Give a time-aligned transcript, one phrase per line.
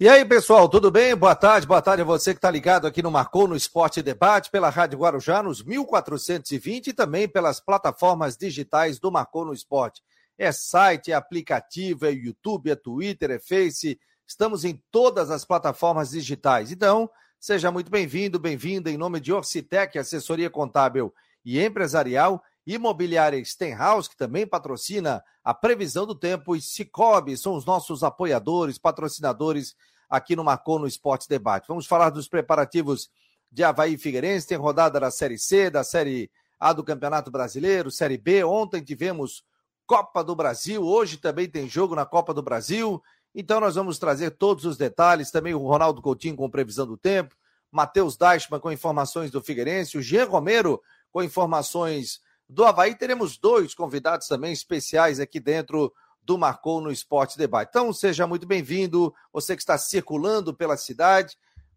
[0.00, 1.14] E aí, pessoal, tudo bem?
[1.14, 4.50] Boa tarde, boa tarde a você que está ligado aqui no Marcou no Esporte Debate,
[4.50, 10.02] pela Rádio Guarujá, nos 1420 e também pelas plataformas digitais do Marcou no Esporte.
[10.36, 13.96] É site, é aplicativo, é YouTube, é Twitter, é Face,
[14.26, 16.72] estamos em todas as plataformas digitais.
[16.72, 17.08] Então,
[17.38, 21.14] seja muito bem-vindo, bem-vinda em nome de Orcitec, assessoria contábil
[21.44, 27.64] e empresarial, Imobiliária Stenhouse, que também patrocina a previsão do tempo, e Cicobi são os
[27.64, 29.74] nossos apoiadores, patrocinadores
[30.08, 31.68] aqui no Marcou no Esporte Debate.
[31.68, 33.10] Vamos falar dos preparativos
[33.50, 37.90] de Havaí e Figueirense, tem rodada da Série C, da Série A do Campeonato Brasileiro,
[37.90, 38.42] Série B.
[38.42, 39.44] Ontem tivemos
[39.86, 43.02] Copa do Brasil, hoje também tem jogo na Copa do Brasil.
[43.34, 47.36] Então nós vamos trazer todos os detalhes, também o Ronaldo Coutinho com previsão do tempo,
[47.70, 50.80] Matheus Deichmann com informações do Figueirense, o Jean Romero
[51.12, 52.94] com informações do Havaí.
[52.94, 57.68] Teremos dois convidados também especiais aqui dentro do Marcou no Esporte Debate.
[57.68, 61.36] Então, seja muito bem-vindo, você que está circulando pela cidade.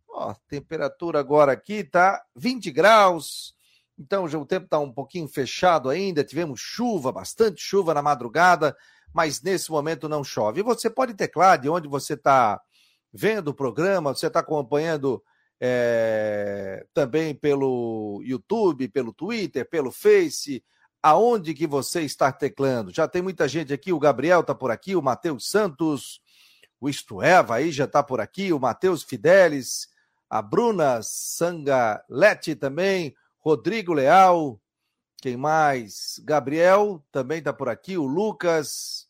[0.09, 3.53] Ó, temperatura agora aqui tá 20 graus,
[3.99, 6.23] então o tempo está um pouquinho fechado ainda.
[6.23, 8.75] Tivemos chuva, bastante chuva na madrugada,
[9.13, 10.61] mas nesse momento não chove.
[10.61, 12.61] E você pode teclar de onde você está
[13.11, 15.21] vendo o programa, você está acompanhando
[15.59, 20.63] é, também pelo YouTube, pelo Twitter, pelo Face,
[21.01, 22.93] aonde que você está teclando.
[22.93, 26.21] Já tem muita gente aqui, o Gabriel está por aqui, o Matheus Santos,
[26.79, 29.87] o Isto Eva aí já está por aqui, o Matheus Fidelis,
[30.29, 34.59] a Bruna Sangalete também, Rodrigo Leal,
[35.19, 36.21] quem mais?
[36.23, 39.07] Gabriel também está por aqui, o Lucas.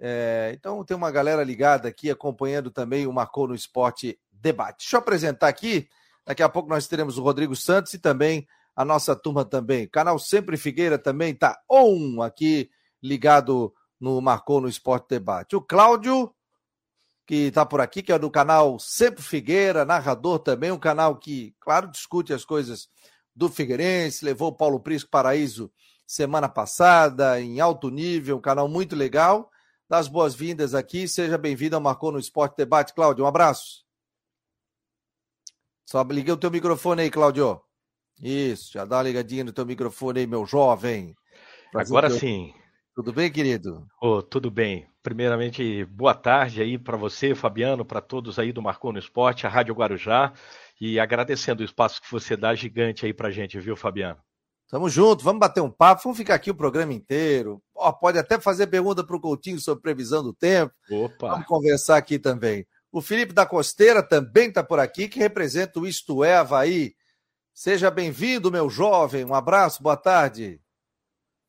[0.00, 4.80] É, então tem uma galera ligada aqui acompanhando também o Marcou no Esporte debate.
[4.80, 5.88] Deixa eu apresentar aqui.
[6.24, 9.86] Daqui a pouco nós teremos o Rodrigo Santos e também a nossa turma também.
[9.86, 12.70] O canal Sempre Figueira também está on aqui,
[13.02, 15.56] ligado no Marcou no Esporte Debate.
[15.56, 16.34] O Cláudio,
[17.26, 21.54] que está por aqui, que é do canal Sempre Figueira, narrador também, um canal que,
[21.60, 22.88] claro, discute as coisas
[23.34, 25.72] do Figueirense, levou o Paulo Prisco Paraíso
[26.06, 29.50] semana passada, em alto nível, um canal muito legal.
[29.88, 32.94] Das boas-vindas aqui, seja bem-vindo ao Marcou no Esporte Debate.
[32.94, 33.84] Cláudio, um abraço.
[35.86, 37.60] Só liguei o teu microfone aí, Claudio.
[38.22, 41.14] Isso, já dá uma ligadinha no teu microfone aí, meu jovem.
[41.74, 42.18] Agora teu...
[42.18, 42.54] sim.
[42.94, 43.86] Tudo bem, querido?
[44.00, 44.86] Oh, tudo bem.
[45.02, 49.50] Primeiramente, boa tarde aí para você, Fabiano, para todos aí do Marcou no Esporte, a
[49.50, 50.32] Rádio Guarujá,
[50.80, 54.18] e agradecendo o espaço que você dá gigante aí para gente, viu, Fabiano?
[54.70, 57.60] Tamo junto, vamos bater um papo, vamos ficar aqui o programa inteiro.
[57.74, 60.72] Oh, pode até fazer pergunta para o Coutinho sobre previsão do tempo.
[60.90, 61.30] Opa!
[61.30, 62.66] Vamos conversar aqui também.
[62.94, 66.94] O Felipe da Costeira também está por aqui, que representa o Isto é Havaí.
[67.52, 69.24] Seja bem-vindo, meu jovem.
[69.24, 70.60] Um abraço, boa tarde.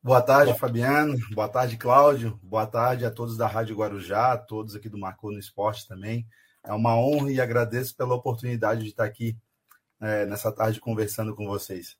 [0.02, 1.16] Boa tarde, Fabiano.
[1.32, 2.36] Boa tarde, Cláudio.
[2.42, 6.26] Boa tarde a todos da Rádio Guarujá, a todos aqui do Marcou no Esporte também.
[6.64, 9.38] É uma honra e agradeço pela oportunidade de estar aqui
[10.00, 11.96] é, nessa tarde conversando com vocês.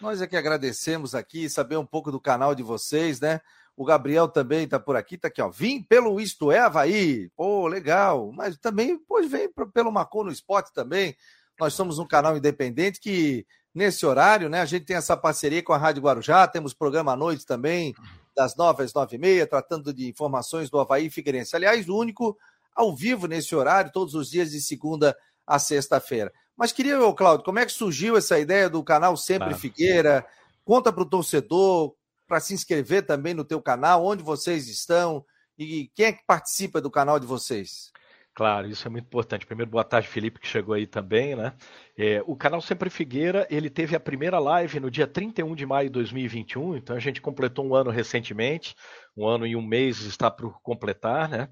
[0.00, 3.40] Nós é que agradecemos aqui, saber um pouco do canal de vocês, né?
[3.76, 5.48] O Gabriel também está por aqui, está aqui, ó.
[5.48, 7.28] Vim pelo Isto é Havaí.
[7.36, 8.30] Pô, legal.
[8.32, 11.16] Mas também, pois vem pelo Macon no Esporte também.
[11.58, 15.72] Nós somos um canal independente que, nesse horário, né, a gente tem essa parceria com
[15.72, 17.94] a Rádio Guarujá, temos programa à noite também,
[18.34, 21.54] das nove às nove e meia, tratando de informações do Havaí Figueirense.
[21.54, 22.36] Aliás, o único
[22.74, 26.32] ao vivo nesse horário, todos os dias de segunda a sexta-feira.
[26.56, 29.60] Mas queria, Cláudio, como é que surgiu essa ideia do canal Sempre claro.
[29.60, 30.26] Figueira?
[30.64, 31.94] Conta para o torcedor,
[32.34, 35.24] para se inscrever também no teu canal, onde vocês estão
[35.56, 37.92] e quem é que participa do canal de vocês?
[38.34, 39.46] Claro, isso é muito importante.
[39.46, 41.52] Primeiro, boa tarde, Felipe, que chegou aí também, né?
[41.96, 45.88] É, o canal Sempre Figueira, ele teve a primeira live no dia 31 de maio
[45.88, 48.74] de 2021, então a gente completou um ano recentemente,
[49.16, 51.48] um ano e um mês está por completar, né?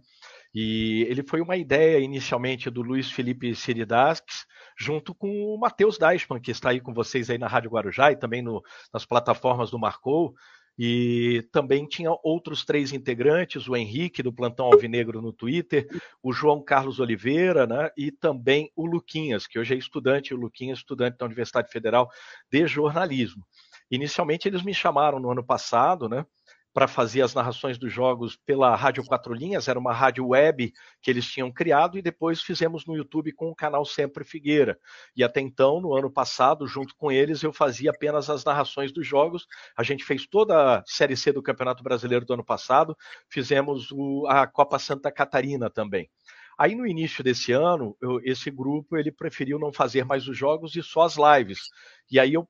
[0.55, 4.45] E ele foi uma ideia inicialmente do Luiz Felipe Siridasques,
[4.79, 8.17] junto com o Matheus Deichmann, que está aí com vocês aí na Rádio Guarujá e
[8.17, 10.35] também no, nas plataformas do Marcou.
[10.79, 15.87] E também tinha outros três integrantes, o Henrique, do Plantão Alvinegro no Twitter,
[16.23, 17.91] o João Carlos Oliveira, né?
[17.97, 22.11] E também o Luquinhas, que hoje é estudante, o Luquinhas, estudante da Universidade Federal
[22.51, 23.45] de Jornalismo.
[23.91, 26.25] Inicialmente eles me chamaram no ano passado, né?
[26.73, 31.11] Para fazer as narrações dos jogos pela Rádio Quatro Linhas, era uma rádio web que
[31.11, 34.79] eles tinham criado, e depois fizemos no YouTube com o canal Sempre Figueira.
[35.15, 39.07] E até então, no ano passado, junto com eles, eu fazia apenas as narrações dos
[39.07, 39.47] jogos.
[39.77, 42.97] A gente fez toda a Série C do Campeonato Brasileiro do ano passado,
[43.29, 46.09] fizemos o, a Copa Santa Catarina também.
[46.59, 50.77] Aí no início desse ano, eu, esse grupo ele preferiu não fazer mais os jogos
[50.77, 51.61] e só as lives.
[52.11, 52.49] E aí eu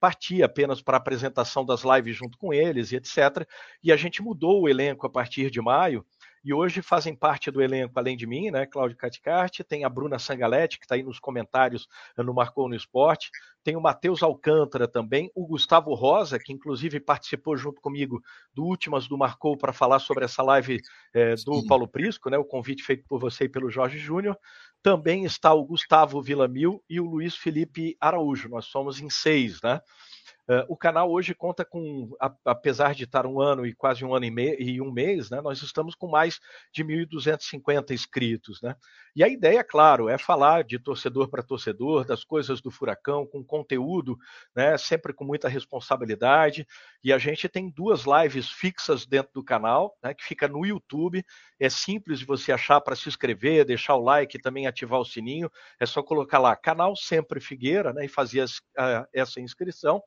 [0.00, 3.46] partia apenas para a apresentação das lives junto com eles e etc.
[3.84, 6.04] E a gente mudou o elenco a partir de maio
[6.42, 10.18] E hoje fazem parte do elenco, além de mim, né, Cláudio Caticarte, tem a Bruna
[10.18, 11.86] Sangaletti, que está aí nos comentários
[12.16, 13.30] no Marcou no Esporte,
[13.62, 18.22] tem o Matheus Alcântara também, o Gustavo Rosa, que inclusive participou junto comigo
[18.54, 20.78] do Últimas do Marcou para falar sobre essa live
[21.12, 21.66] é, do.
[21.66, 24.36] Paulo Prisco, né, o convite feito por você e pelo Jorge Júnior.
[24.82, 28.48] Também está o Gustavo Villamil e o Luiz Felipe Araújo.
[28.48, 29.80] Nós somos em seis, né?
[30.48, 34.14] Uh, o canal hoje conta com, a, apesar de estar um ano e quase um
[34.14, 36.40] ano e, me, e um mês, né, nós estamos com mais
[36.72, 38.60] de 1.250 inscritos.
[38.60, 38.74] Né?
[39.14, 43.44] E a ideia, claro, é falar de torcedor para torcedor, das coisas do Furacão, com
[43.44, 44.16] conteúdo,
[44.54, 46.66] né, sempre com muita responsabilidade.
[47.02, 51.24] E a gente tem duas lives fixas dentro do canal, né, que fica no YouTube.
[51.58, 55.04] É simples de você achar para se inscrever, deixar o like e também ativar o
[55.04, 55.50] sininho.
[55.78, 60.02] É só colocar lá, canal Sempre Figueira, né, e fazer as, uh, essa inscrição.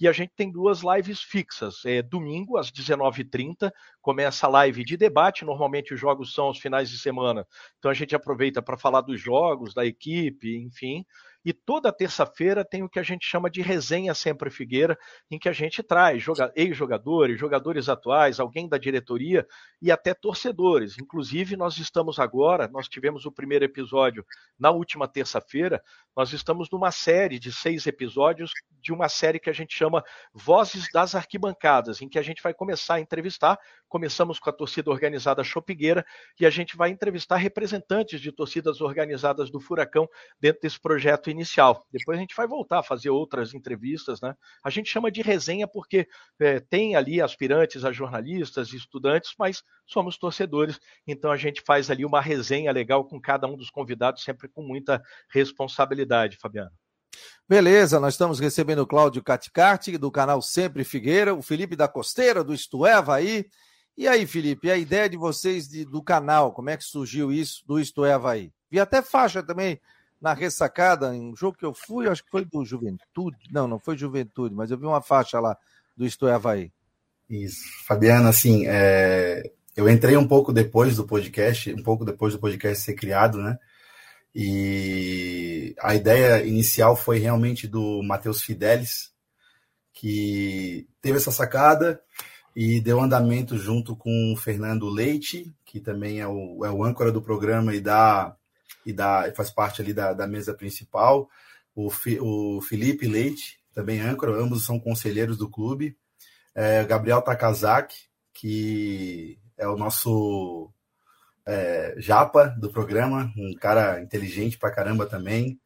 [0.00, 1.84] E a gente tem duas lives fixas.
[1.84, 3.70] É, domingo, às 19h30,
[4.00, 5.44] começa a live de debate.
[5.44, 7.46] Normalmente os jogos são aos finais de semana.
[7.78, 11.04] Então a gente aproveita para falar dos jogos, da equipe, enfim.
[11.44, 14.98] E toda terça-feira tem o que a gente chama de resenha sempre Figueira,
[15.30, 19.46] em que a gente traz ex-jogadores, jogadores atuais, alguém da diretoria
[19.80, 20.98] e até torcedores.
[20.98, 24.24] Inclusive, nós estamos agora, nós tivemos o primeiro episódio
[24.58, 25.82] na última terça-feira,
[26.16, 30.88] nós estamos numa série de seis episódios de uma série que a gente chama Vozes
[30.92, 33.58] das Arquibancadas, em que a gente vai começar a entrevistar.
[33.90, 36.06] Começamos com a torcida organizada Chopigueira
[36.38, 40.08] e a gente vai entrevistar representantes de torcidas organizadas do Furacão
[40.40, 41.84] dentro desse projeto inicial.
[41.90, 44.36] Depois a gente vai voltar a fazer outras entrevistas, né?
[44.62, 46.06] A gente chama de resenha porque
[46.38, 52.04] é, tem ali aspirantes a jornalistas, estudantes, mas somos torcedores, então a gente faz ali
[52.04, 56.70] uma resenha legal com cada um dos convidados, sempre com muita responsabilidade, Fabiano.
[57.48, 62.44] Beleza, nós estamos recebendo o Cláudio Caticarte, do canal Sempre Figueira, o Felipe da Costeira,
[62.44, 63.46] do Isto Havaí.
[64.00, 67.62] E aí, Felipe, a ideia de vocês de, do canal, como é que surgiu isso
[67.66, 68.50] do Isto é Havaí?
[68.70, 69.78] Vi até faixa também
[70.18, 73.36] na ressacada, em um jogo que eu fui, acho que foi do Juventude.
[73.52, 75.54] Não, não foi Juventude, mas eu vi uma faixa lá
[75.94, 76.72] do Isto é Havaí.
[77.28, 77.60] Isso.
[77.86, 79.42] Fabiana, assim, é...
[79.76, 83.58] eu entrei um pouco depois do podcast, um pouco depois do podcast ser criado, né?
[84.34, 89.12] E a ideia inicial foi realmente do Matheus Fidelis,
[89.92, 92.00] que teve essa sacada
[92.54, 97.12] e deu andamento junto com o Fernando Leite, que também é o, é o âncora
[97.12, 98.36] do programa e dá
[98.84, 101.28] e, dá, faz parte ali da, da mesa principal.
[101.74, 105.96] O, Fi, o Felipe Leite, também âncora, ambos são conselheiros do clube.
[106.54, 110.70] É, Gabriel Takazaki, que é o nosso
[111.46, 115.60] é, japa do programa, um cara inteligente pra caramba também.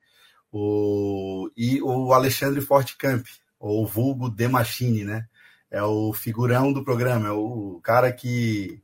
[0.53, 3.25] O, e o Alexandre Fortcamp,
[3.59, 5.27] ou vulgo The Machine, né?
[5.75, 8.81] É o figurão do programa, é o cara que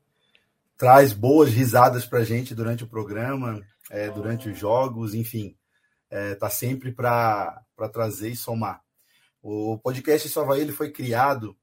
[0.77, 5.55] traz boas risadas pra gente durante o programa, é, durante os jogos, enfim,
[6.11, 8.83] é, tá sempre para trazer e somar.
[9.41, 11.57] O podcast Só ele foi criado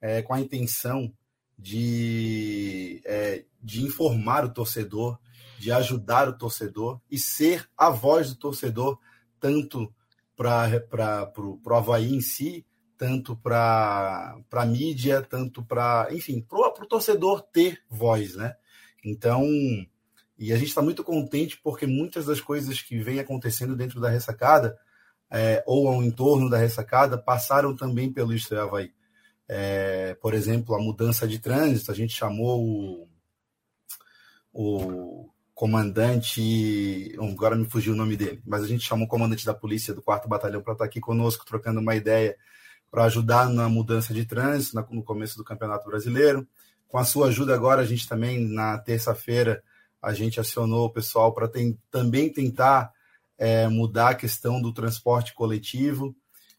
[0.00, 1.12] é, com a intenção
[1.58, 5.18] de, é, de informar o torcedor,
[5.58, 8.96] de ajudar o torcedor e ser a voz do torcedor,
[9.40, 9.92] tanto
[10.36, 12.64] para o Havaí em si,
[12.98, 18.56] tanto para a mídia, tanto para, enfim, para o torcedor ter voz, né?
[19.04, 19.46] Então,
[20.36, 24.10] e a gente está muito contente porque muitas das coisas que vêm acontecendo dentro da
[24.10, 24.76] ressacada,
[25.30, 28.92] é, ou ao entorno da ressacada, passaram também pelo é Havaí.
[29.48, 33.08] É, por exemplo, a mudança de trânsito, a gente chamou o,
[34.52, 39.54] o comandante, agora me fugiu o nome dele, mas a gente chamou o comandante da
[39.54, 42.36] polícia do 4 Batalhão para estar aqui conosco, trocando uma ideia
[42.90, 46.46] para ajudar na mudança de trânsito no começo do Campeonato Brasileiro.
[46.88, 49.62] Com a sua ajuda agora, a gente também, na terça-feira,
[50.00, 51.50] a gente acionou o pessoal para
[51.90, 52.92] também tentar
[53.36, 56.14] é, mudar a questão do transporte coletivo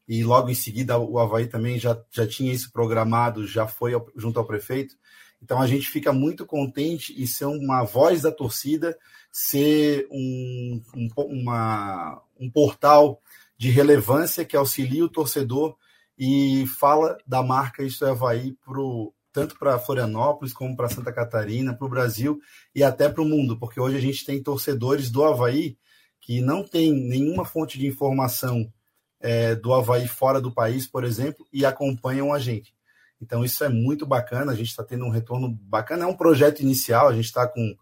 [0.08, 4.08] e logo em seguida o Havaí também já, já tinha isso programado, já foi ao,
[4.16, 4.96] junto ao prefeito.
[5.42, 8.98] Então a gente fica muito contente e ser uma voz da torcida,
[9.32, 13.22] ser um, um, uma, um portal
[13.58, 15.78] de relevância que auxilia o torcedor
[16.20, 21.74] e fala da marca Isso é Havaí pro, tanto para Florianópolis como para Santa Catarina,
[21.74, 22.38] para o Brasil
[22.76, 25.78] e até para o mundo, porque hoje a gente tem torcedores do Havaí
[26.20, 28.72] que não tem nenhuma fonte de informação
[29.22, 32.74] é, do Havaí fora do país, por exemplo, e acompanham a gente.
[33.22, 36.04] Então isso é muito bacana, a gente está tendo um retorno bacana.
[36.04, 37.76] É um projeto inicial, a gente está com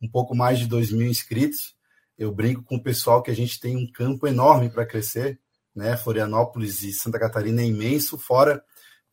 [0.00, 1.74] um pouco mais de 2 mil inscritos.
[2.16, 5.40] Eu brinco com o pessoal que a gente tem um campo enorme para crescer,
[5.78, 5.96] né?
[5.96, 8.62] Florianópolis e Santa Catarina é imenso, fora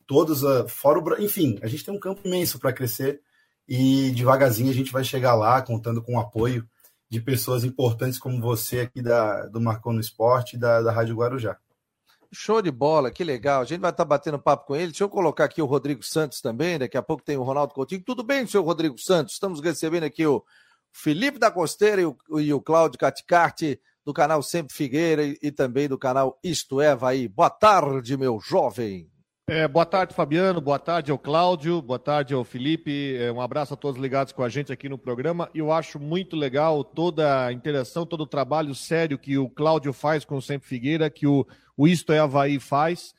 [0.06, 3.20] todos, fora o, enfim, a gente tem um campo imenso para crescer
[3.66, 6.68] E devagarzinho a gente vai chegar lá, contando com o apoio
[7.08, 11.16] de pessoas importantes como você aqui da, do Marcou no Esporte e da, da Rádio
[11.16, 11.56] Guarujá.
[12.32, 13.62] Show de bola, que legal.
[13.62, 14.86] A gente vai estar batendo papo com ele.
[14.86, 16.78] Deixa eu colocar aqui o Rodrigo Santos também.
[16.78, 18.02] Daqui a pouco tem o Ronaldo Coutinho.
[18.02, 19.34] Tudo bem, senhor Rodrigo Santos?
[19.34, 20.44] Estamos recebendo aqui o
[20.92, 25.50] Felipe da Costeira e o, e o Cláudio Caticarte, do canal Sempre Figueira e, e
[25.50, 27.26] também do canal Isto é Vai.
[27.26, 29.10] Boa tarde, meu jovem.
[29.48, 30.60] É, boa tarde, Fabiano.
[30.60, 31.82] Boa tarde ao Cláudio.
[31.82, 33.16] Boa tarde ao Felipe.
[33.16, 35.50] É, um abraço a todos ligados com a gente aqui no programa.
[35.52, 40.24] Eu acho muito legal toda a interação, todo o trabalho sério que o Cláudio faz
[40.24, 41.44] com o Sempre Figueira, que o,
[41.76, 43.12] o Isto é Havaí faz,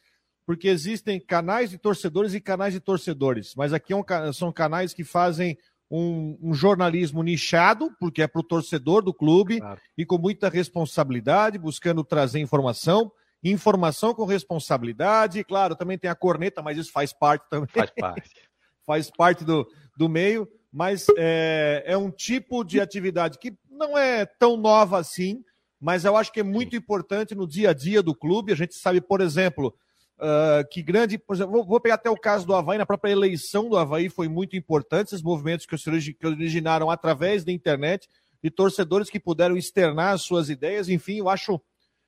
[0.46, 4.94] porque existem canais de torcedores e canais de torcedores, mas aqui é um, são canais
[4.94, 5.58] que fazem
[5.90, 9.80] um, um, jornalismo nichado, porque é para o torcedor do clube, claro.
[9.98, 13.12] e com muita responsabilidade, buscando trazer informação
[13.44, 15.44] informação com responsabilidade.
[15.44, 17.68] Claro, também tem a corneta, mas isso faz parte também.
[17.68, 18.32] Faz parte.
[18.86, 19.68] faz parte do,
[19.98, 25.44] do meio, mas é, é um tipo de atividade que não é tão nova assim,
[25.80, 28.52] mas eu acho que é muito importante no dia a dia do clube.
[28.52, 29.76] A gente sabe, por exemplo,
[30.20, 31.18] uh, que grande.
[31.18, 34.28] Por exemplo, vou, pegar até o caso do Havaí, na própria eleição do Havaí foi
[34.28, 38.08] muito importante, esses movimentos que se que originaram através da internet,
[38.44, 40.90] de torcedores que puderam externar as suas ideias.
[40.90, 41.62] Enfim, eu acho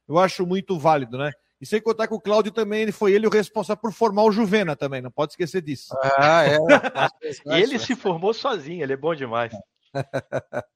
[0.08, 1.32] eu acho muito válido, né?
[1.62, 4.32] E sem contar que o Cláudio também ele foi ele o responsável por formar o
[4.32, 5.94] Juvena também, não pode esquecer disso.
[6.18, 6.58] Ah, é.
[7.62, 9.54] ele se formou sozinho, ele é bom demais.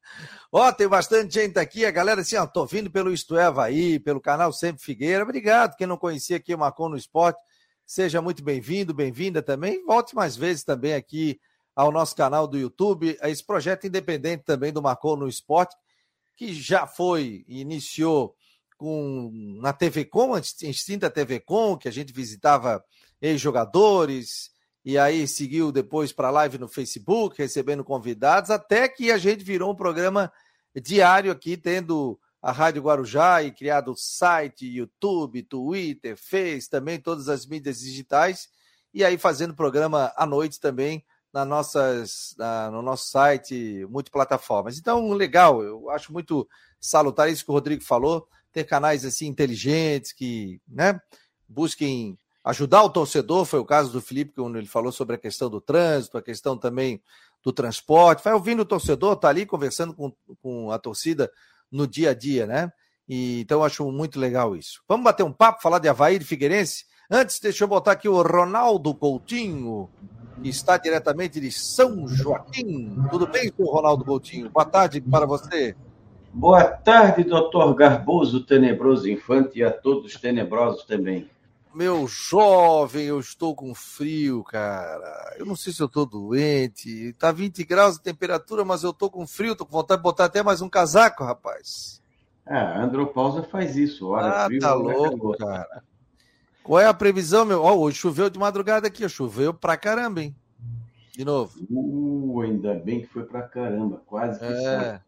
[0.51, 3.99] ó, tem bastante gente aqui, a galera assim, ó, tô vindo pelo Isto é Havaí,
[3.99, 7.41] pelo canal Sempre Figueira, obrigado, quem não conhecia aqui o Marcon no Esporte,
[7.85, 11.39] seja muito bem-vindo, bem-vinda também, volte mais vezes também aqui
[11.75, 15.75] ao nosso canal do YouTube, a esse projeto independente também do Marcon no Esporte,
[16.35, 18.35] que já foi, iniciou
[18.77, 22.83] com na TV Com, extinta TV Com, que a gente visitava
[23.21, 24.52] ex-jogadores,
[24.85, 29.71] e aí seguiu depois para live no Facebook, recebendo convidados, até que a gente virou
[29.71, 30.31] um programa
[30.75, 37.45] diário aqui, tendo a Rádio Guarujá e criado site, YouTube, Twitter, Face, também todas as
[37.45, 38.49] mídias digitais,
[38.93, 44.77] e aí fazendo programa à noite também na nossas, na, no nosso site, multiplataformas.
[44.77, 46.47] Então, legal, eu acho muito
[46.79, 51.01] salutar isso que o Rodrigo falou, ter canais assim inteligentes que, né,
[51.47, 55.49] busquem ajudar o torcedor, foi o caso do Felipe, quando ele falou sobre a questão
[55.49, 57.01] do trânsito, a questão também
[57.43, 61.31] do transporte, vai ouvindo o torcedor, tá ali conversando com, com a torcida
[61.71, 62.71] no dia a dia, né?
[63.07, 64.81] E, então eu acho muito legal isso.
[64.87, 66.85] Vamos bater um papo, falar de Havaí de Figueirense?
[67.09, 69.89] Antes, deixa eu botar aqui o Ronaldo Coutinho,
[70.41, 72.95] que está diretamente de São Joaquim.
[73.11, 74.49] Tudo bem, senhor Ronaldo Coutinho?
[74.49, 75.75] Boa tarde para você.
[76.31, 81.29] Boa tarde, doutor Garboso Tenebroso Infante e a todos tenebrosos também.
[81.73, 85.35] Meu jovem, eu estou com frio, cara.
[85.37, 87.13] Eu não sei se eu estou doente.
[87.13, 89.55] Tá 20 graus de temperatura, mas eu estou com frio.
[89.55, 92.01] Tô com vontade de botar até mais um casaco, rapaz.
[92.45, 94.09] Ah, a andropausa faz isso.
[94.09, 95.83] Hora ah, frio, tá louco, cara.
[96.61, 97.61] Qual é a previsão, meu?
[97.63, 100.35] Ó, oh, hoje choveu de madrugada aqui, choveu pra caramba, hein?
[101.11, 101.59] De novo.
[101.69, 105.01] Uh, ainda bem que foi pra caramba, quase que é.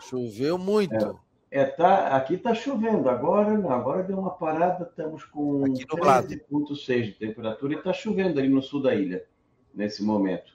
[0.00, 0.94] Choveu muito.
[0.94, 1.14] É,
[1.50, 3.08] é, tá, aqui está chovendo.
[3.08, 8.48] Agora não, agora deu uma parada, estamos com 13,6 de temperatura e está chovendo ali
[8.48, 9.24] no sul da ilha,
[9.74, 10.52] nesse momento.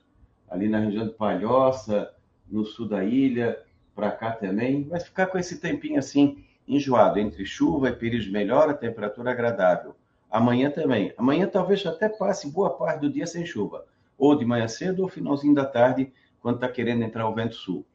[0.50, 2.14] Ali na região de Palhoça,
[2.48, 3.60] no sul da ilha,
[3.96, 4.84] para cá também.
[4.84, 9.96] Vai ficar com esse tempinho assim, enjoado, entre chuva e período a temperatura agradável.
[10.30, 11.14] Amanhã também.
[11.18, 13.86] Amanhã talvez até passe boa parte do dia sem chuva.
[14.18, 17.86] Ou de manhã cedo ou finalzinho da tarde, quando está querendo entrar o vento sul.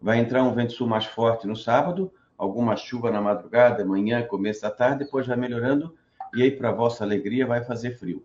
[0.00, 4.62] Vai entrar um vento sul mais forte no sábado, alguma chuva na madrugada, manhã, começo
[4.62, 5.94] da tarde, depois vai melhorando
[6.34, 8.24] e aí, para vossa alegria, vai fazer frio.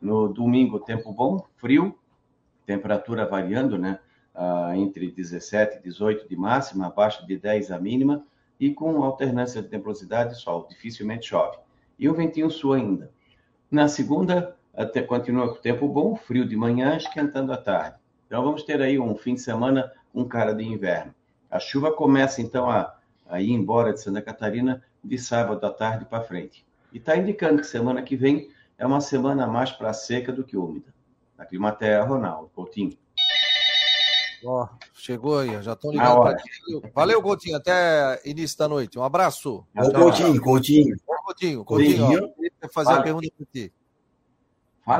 [0.00, 1.96] No domingo, tempo bom, frio,
[2.66, 4.00] temperatura variando, né?
[4.34, 8.26] Ah, entre 17 e 18 de máxima, abaixo de 10 a mínima,
[8.58, 11.56] e com alternância de temperosidade e sol, dificilmente chove.
[11.96, 13.12] E o ventinho sul ainda.
[13.70, 17.96] Na segunda, até continua com tempo bom, frio de manhã, esquentando à tarde.
[18.26, 21.14] Então vamos ter aí um fim de semana um cara de inverno.
[21.48, 22.96] A chuva começa então a,
[23.34, 26.64] a ir embora de Santa Catarina de sábado à tarde para frente.
[26.92, 28.48] E está indicando que semana que vem
[28.78, 30.94] é uma semana mais para seca do que úmida.
[31.36, 32.96] Na Climaterra, Ronaldo, Coutinho.
[34.44, 36.36] Ó, oh, chegou aí, já estão ligando para
[36.94, 38.98] Valeu, Coutinho, até início da noite.
[38.98, 39.66] Um abraço.
[39.76, 40.96] Ô, Coutinho, Coutinho.
[41.06, 42.34] Ô, Coutinho, Coutinho, Coutinho.
[42.62, 42.98] Ó, fazer Fala.
[42.98, 43.72] uma pergunta para ti.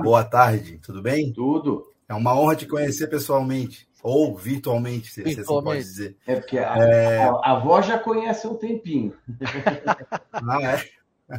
[0.02, 1.32] Boa tarde, tudo bem?
[1.32, 1.88] Tudo.
[2.08, 3.86] É uma honra te conhecer pessoalmente.
[4.04, 6.16] Ou virtualmente, se você pode dizer.
[6.26, 7.22] É porque a, é...
[7.22, 9.16] a, a avó já conhece um tempinho.
[10.30, 10.90] ah, é?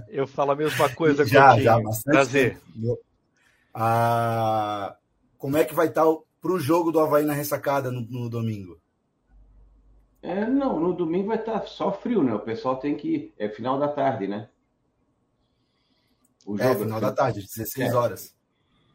[0.09, 2.61] Eu falo a mesma coisa já, já, bastante Prazer.
[3.71, 4.97] Ah,
[5.37, 8.29] como é que vai estar o para o jogo do Havaí na ressacada no, no
[8.29, 8.79] domingo?
[10.21, 12.35] É, não, no domingo vai estar tá só frio, né?
[12.35, 13.33] O pessoal tem que ir.
[13.37, 14.47] É final da tarde, né?
[16.45, 17.95] O é, jogo é, final da tarde, 16 é.
[17.95, 18.34] horas.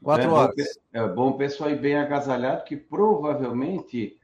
[0.02, 0.54] 4 é, horas.
[0.56, 4.18] Bom, é bom o pessoal ir bem agasalhado, que provavelmente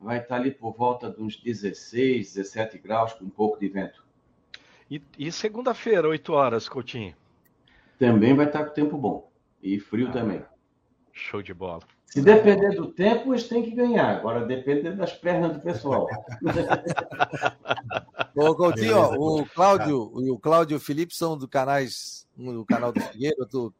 [0.00, 3.68] vai estar tá ali por volta de uns 16, 17 graus, com um pouco de
[3.68, 4.04] vento.
[4.90, 7.14] E, e segunda-feira, 8 horas, Coutinho?
[7.98, 9.30] Também vai estar tá com tempo bom.
[9.62, 10.42] E frio ah, também.
[11.12, 11.82] Show de bola.
[12.06, 14.16] Se depender do tempo, eles têm que ganhar.
[14.16, 16.08] Agora depende das pernas do pessoal.
[18.34, 22.52] Ô, Coutinho, ó, o Cláudio e o Cláudio e o Felipe são do canais, um
[22.52, 23.72] do canal do Figueiro, do,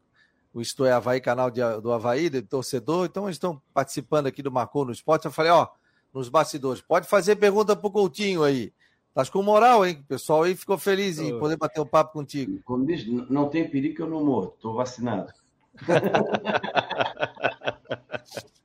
[0.52, 4.42] o Isto é Havaí, canal de, do Havaí, de torcedor, então eles estão participando aqui
[4.42, 5.26] do Marcou no Esporte.
[5.26, 5.68] Eu falei, ó,
[6.12, 8.72] nos bastidores, pode fazer pergunta pro Coutinho aí.
[9.14, 9.98] Tá com moral, hein?
[10.00, 12.60] O pessoal aí ficou feliz em poder bater um papo contigo.
[12.64, 15.32] Como diz, não tem perigo que eu não morro, tô vacinado.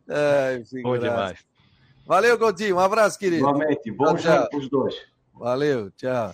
[0.08, 1.40] É, Bom demais.
[2.06, 2.76] Valeu, Godinho.
[2.76, 3.42] Um abraço, querido.
[3.42, 3.92] Igualmente.
[3.92, 4.96] Bom dia para os dois.
[5.34, 6.34] Valeu, tchau.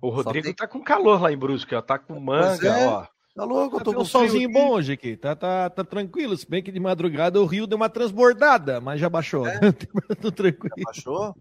[0.00, 0.54] O Rodrigo tem...
[0.54, 1.80] tá com calor lá em Brusque, ó.
[1.80, 2.86] Tá com manga, é.
[2.86, 3.06] ó.
[3.36, 5.14] Tá louco, eu tô tá com um solzinho bom hoje aqui.
[5.14, 6.34] Tá, tá, tá tranquilo.
[6.34, 9.46] Se bem que de madrugada o rio deu uma transbordada, mas já baixou.
[9.46, 9.60] É?
[10.22, 10.74] tô tranquilo.
[10.78, 11.36] Já baixou?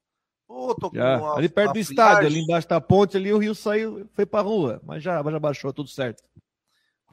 [0.46, 1.18] Pô, tô já.
[1.18, 4.42] Uma, ali perto do estádio, ali embaixo da ponte, ali o rio saiu, foi pra
[4.42, 6.22] rua, mas já, já baixou, tudo certo.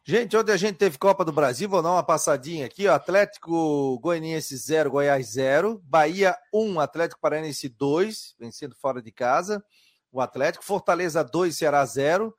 [0.04, 2.94] Gente, ontem a gente teve Copa do Brasil, vou dar uma passadinha aqui, ó.
[2.94, 9.64] Atlético Goianiense 0, Goiás 0, Bahia 1, Atlético Paranaense 2, vencendo fora de casa.
[10.10, 12.34] O Atlético, Fortaleza 2, Ceará 0.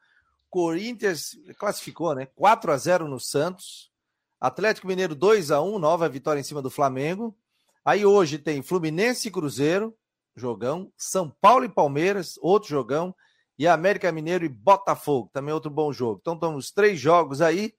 [0.53, 2.27] Corinthians classificou, né?
[2.27, 3.91] 4 a 0 no Santos.
[4.39, 7.36] Atlético Mineiro 2 a 1, nova vitória em cima do Flamengo.
[7.83, 9.98] Aí hoje tem Fluminense e Cruzeiro,
[10.36, 10.93] jogão.
[10.95, 13.15] São Paulo e Palmeiras, outro jogão
[13.57, 16.19] e América Mineiro e Botafogo, também outro bom jogo.
[16.22, 17.74] Então estamos três jogos aí.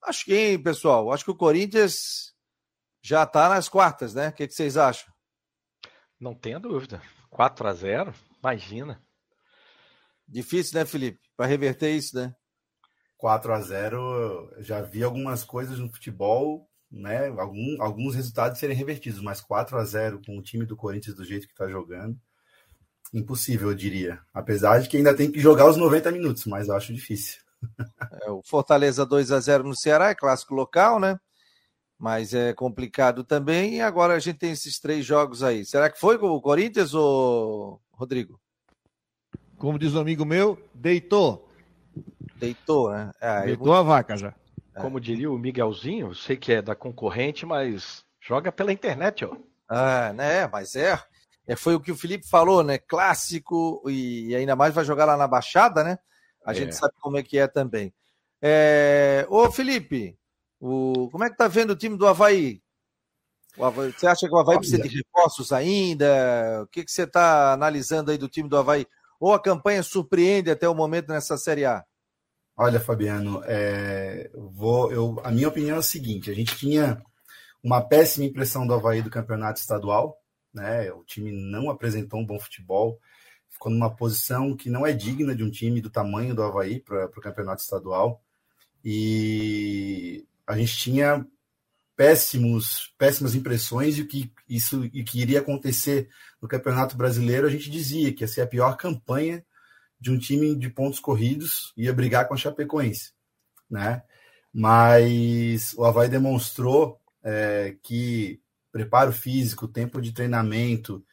[0.00, 1.10] Acho que, hein, pessoal?
[1.10, 2.32] Acho que o Corinthians
[3.02, 4.28] já está nas quartas, né?
[4.28, 5.12] O que, que, vocês acham?
[6.20, 7.02] Não tenha dúvida.
[7.28, 9.02] 4 a 0 imagina.
[10.28, 11.23] Difícil, né, Felipe?
[11.36, 12.34] Para reverter isso, né?
[13.16, 17.28] 4 a 0 já vi algumas coisas no futebol, né?
[17.28, 21.24] Algum, alguns resultados serem revertidos, mas 4 a 0 com o time do Corinthians do
[21.24, 22.18] jeito que está jogando
[23.14, 24.20] impossível, eu diria.
[24.32, 27.42] Apesar de que ainda tem que jogar os 90 minutos, mas acho difícil.
[28.22, 31.18] É, o Fortaleza 2 a 0 no Ceará, é clássico local, né?
[31.98, 33.76] Mas é complicado também.
[33.76, 35.64] E agora a gente tem esses três jogos aí.
[35.64, 38.38] Será que foi com o Corinthians ou Rodrigo?
[39.64, 41.48] Como diz um amigo meu, deitou.
[42.36, 43.10] Deitou, né?
[43.18, 43.72] É, deitou eu...
[43.72, 44.34] a vaca já.
[44.74, 44.80] É.
[44.82, 49.34] Como diria o Miguelzinho, sei que é da concorrente, mas joga pela internet, ó.
[49.66, 50.46] Ah, né?
[50.48, 51.02] Mas é.
[51.46, 52.76] É, foi o que o Felipe falou, né?
[52.76, 55.98] Clássico e ainda mais vai jogar lá na Baixada, né?
[56.44, 56.56] A é.
[56.56, 57.90] gente sabe como é que é também.
[58.42, 59.26] É...
[59.30, 60.14] Ô, Felipe,
[60.60, 61.08] o...
[61.10, 62.60] como é que tá vendo o time do Havaí?
[63.56, 63.92] O Havaí...
[63.92, 66.60] Você acha que o Havaí precisa de reforços ainda?
[66.64, 68.86] O que, que você está analisando aí do time do Havaí?
[69.24, 71.84] Ou a campanha surpreende até o momento nessa Série A?
[72.56, 74.30] Olha, Fabiano, é...
[74.34, 74.92] vou...
[74.92, 75.20] eu...
[75.24, 77.02] a minha opinião é a seguinte: a gente tinha
[77.62, 80.18] uma péssima impressão do Havaí do campeonato estadual
[80.54, 80.90] né?
[80.92, 83.00] O time não apresentou um bom futebol,
[83.50, 87.06] ficou numa posição que não é digna de um time do tamanho do Havaí para
[87.06, 88.22] o campeonato estadual.
[88.84, 91.26] E a gente tinha
[91.96, 96.08] péssimos, péssimas impressões e o que isso e que iria acontecer
[96.40, 99.44] no Campeonato Brasileiro, a gente dizia que ia ser a pior campanha
[100.00, 103.12] de um time de pontos corridos, ia brigar com a Chapecoense,
[103.70, 104.02] né?
[104.52, 111.04] Mas o Havaí demonstrou é, que preparo físico, tempo de treinamento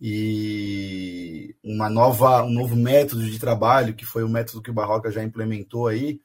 [0.00, 5.10] e uma nova, um novo método de trabalho, que foi o método que o Barroca
[5.10, 6.20] já implementou aí,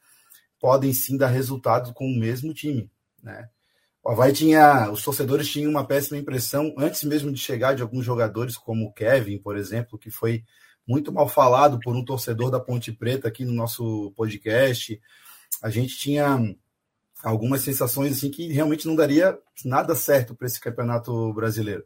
[0.58, 2.90] podem sim dar resultado com o mesmo time,
[3.22, 3.50] né?
[4.06, 8.04] O Havaí tinha, os torcedores tinham uma péssima impressão antes mesmo de chegar de alguns
[8.04, 10.44] jogadores como o Kevin, por exemplo, que foi
[10.86, 15.00] muito mal falado por um torcedor da Ponte Preta aqui no nosso podcast.
[15.60, 16.38] A gente tinha
[17.20, 21.84] algumas sensações assim que realmente não daria nada certo para esse campeonato brasileiro.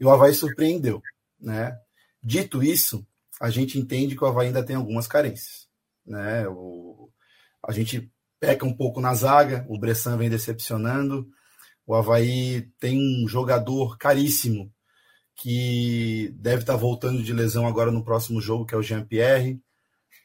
[0.00, 1.00] E o Havaí surpreendeu,
[1.40, 1.78] né?
[2.20, 3.06] Dito isso,
[3.40, 5.68] a gente entende que o Havaí ainda tem algumas carências,
[6.04, 6.44] né?
[6.48, 7.08] O,
[7.64, 11.30] a gente peca um pouco na zaga, o Bressan vem decepcionando,
[11.86, 14.72] o Havaí tem um jogador caríssimo
[15.34, 19.60] que deve estar voltando de lesão agora no próximo jogo, que é o Jean-Pierre.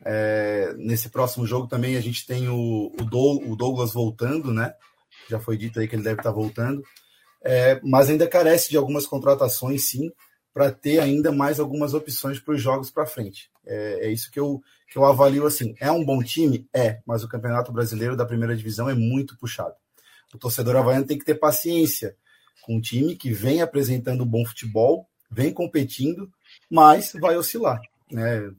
[0.05, 4.73] É, nesse próximo jogo também a gente tem o, o, Douglas voltando, né?
[5.29, 6.83] Já foi dito aí que ele deve estar voltando.
[7.43, 10.11] É, mas ainda carece de algumas contratações, sim,
[10.53, 13.49] para ter ainda mais algumas opções para os jogos para frente.
[13.65, 15.73] É, é, isso que eu, que eu avalio assim.
[15.79, 16.67] É um bom time?
[16.73, 19.75] É, mas o Campeonato Brasileiro da primeira divisão é muito puxado.
[20.33, 22.15] O torcedor havaiano tem que ter paciência
[22.63, 26.29] com um time que vem apresentando bom futebol, vem competindo,
[26.69, 27.79] mas vai oscilar.
[28.11, 28.49] Né?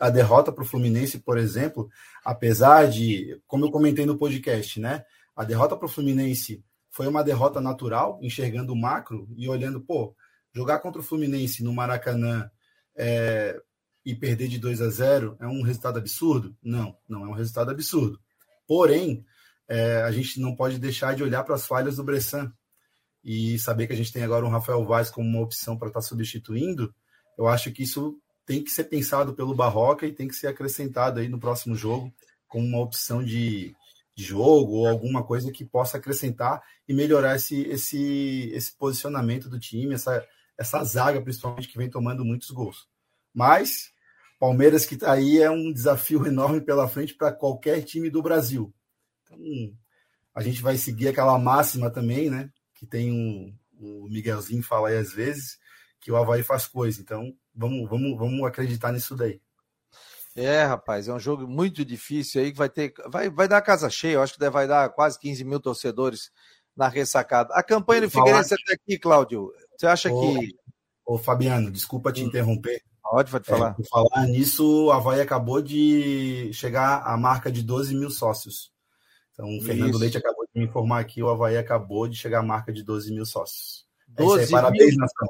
[0.00, 1.88] A, a derrota para o Fluminense, por exemplo,
[2.24, 5.04] apesar de, como eu comentei no podcast, né?
[5.34, 10.14] A derrota para o Fluminense foi uma derrota natural, enxergando o macro e olhando, pô,
[10.54, 12.50] jogar contra o Fluminense no Maracanã
[12.96, 13.60] é,
[14.04, 16.56] e perder de 2 a 0 é um resultado absurdo?
[16.62, 18.18] Não, não é um resultado absurdo.
[18.66, 19.24] Porém,
[19.68, 22.52] é, a gente não pode deixar de olhar para as falhas do Bressan
[23.24, 26.00] e saber que a gente tem agora um Rafael Vaz como uma opção para estar
[26.00, 26.94] tá substituindo.
[27.36, 31.18] Eu acho que isso tem que ser pensado pelo Barroca e tem que ser acrescentado
[31.18, 32.12] aí no próximo jogo
[32.46, 33.74] como uma opção de,
[34.14, 39.58] de jogo ou alguma coisa que possa acrescentar e melhorar esse, esse, esse posicionamento do
[39.58, 40.24] time, essa,
[40.56, 42.86] essa zaga, principalmente, que vem tomando muitos gols.
[43.34, 43.90] Mas
[44.38, 48.72] Palmeiras que está aí é um desafio enorme pela frente para qualquer time do Brasil.
[49.38, 49.76] Então,
[50.34, 52.50] a gente vai seguir aquela máxima também, né?
[52.74, 55.58] Que tem um, o Miguelzinho fala aí às vezes,
[56.00, 57.00] que o Havaí faz coisa.
[57.00, 59.40] Então, vamos, vamos, vamos acreditar nisso daí.
[60.36, 62.92] É, rapaz, é um jogo muito difícil aí que vai ter.
[63.08, 66.30] Vai, vai dar casa cheia, eu acho que vai dar quase 15 mil torcedores
[66.76, 67.54] na ressacada.
[67.54, 70.54] A campanha do Figueirense até aqui, Cláudio, você acha ô, que.
[71.06, 72.26] Ô, Fabiano, desculpa te hum.
[72.26, 72.82] interromper.
[73.02, 73.70] Pode, pode falar.
[73.70, 78.70] É, por falar nisso, a Havaí acabou de chegar à marca de 12 mil sócios.
[79.36, 82.42] Então, o Fernando Leite acabou de me informar aqui, o Havaí acabou de chegar à
[82.42, 83.86] marca de 12 mil sócios.
[84.08, 84.98] 12 é aí, parabéns, mil?
[84.98, 85.28] nação.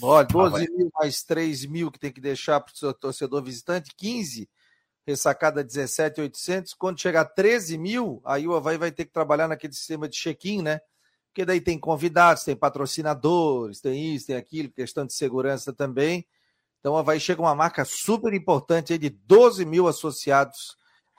[0.00, 3.90] Olha, 12 mil mais 3 mil que tem que deixar para o seu torcedor visitante,
[3.96, 4.48] 15,
[5.04, 6.72] ressacada 17,800.
[6.74, 10.16] Quando chegar a 13 mil, aí o Havaí vai ter que trabalhar naquele sistema de
[10.16, 10.80] check-in, né?
[11.26, 16.24] Porque daí tem convidados, tem patrocinadores, tem isso, tem aquilo, questão de segurança também.
[16.78, 20.76] Então o Havaí chega a uma marca super importante aí de 12 mil associados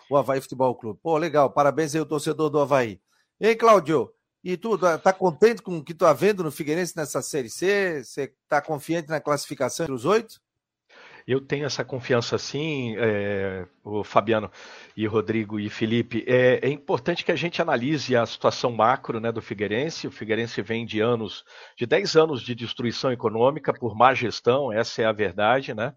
[0.09, 0.99] o Havaí Futebol Clube.
[1.01, 2.99] Pô, legal, parabéns aí ao torcedor do Havaí.
[3.39, 4.11] E aí, Cláudio,
[4.43, 7.49] e tu tá, tá contente com o que tu tá vendo no Figueirense nessa Série
[7.49, 8.03] C?
[8.03, 10.41] Você tá confiante na classificação entre os oito?
[11.25, 14.51] Eu tenho essa confiança sim, é, o Fabiano
[14.95, 16.23] e Rodrigo e Felipe.
[16.27, 20.05] É, é, importante que a gente analise a situação macro né, do Figueirense.
[20.05, 21.45] O Figueirense vem de anos,
[21.77, 25.93] de 10 anos de destruição econômica por má gestão, essa é a verdade, né?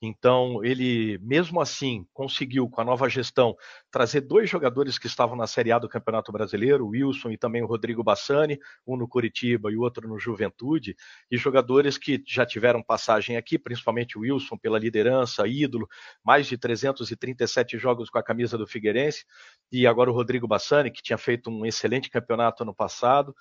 [0.00, 3.56] Então, ele, mesmo assim, conseguiu, com a nova gestão,
[3.90, 7.62] trazer dois jogadores que estavam na Série A do Campeonato Brasileiro, o Wilson e também
[7.62, 10.94] o Rodrigo Bassani, um no Curitiba e o outro no Juventude,
[11.28, 15.88] e jogadores que já tiveram passagem aqui, principalmente o Wilson pela liderança, ídolo,
[16.24, 19.24] mais de 337 jogos com a camisa do Figueirense,
[19.72, 23.34] e agora o Rodrigo Bassani, que tinha feito um excelente campeonato ano passado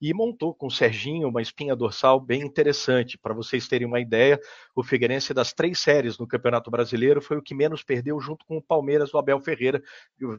[0.00, 3.18] e montou com o Serginho uma espinha dorsal bem interessante.
[3.18, 4.40] Para vocês terem uma ideia,
[4.74, 8.56] o Figueirense das três séries no Campeonato Brasileiro foi o que menos perdeu junto com
[8.56, 9.82] o Palmeiras do Abel Ferreira,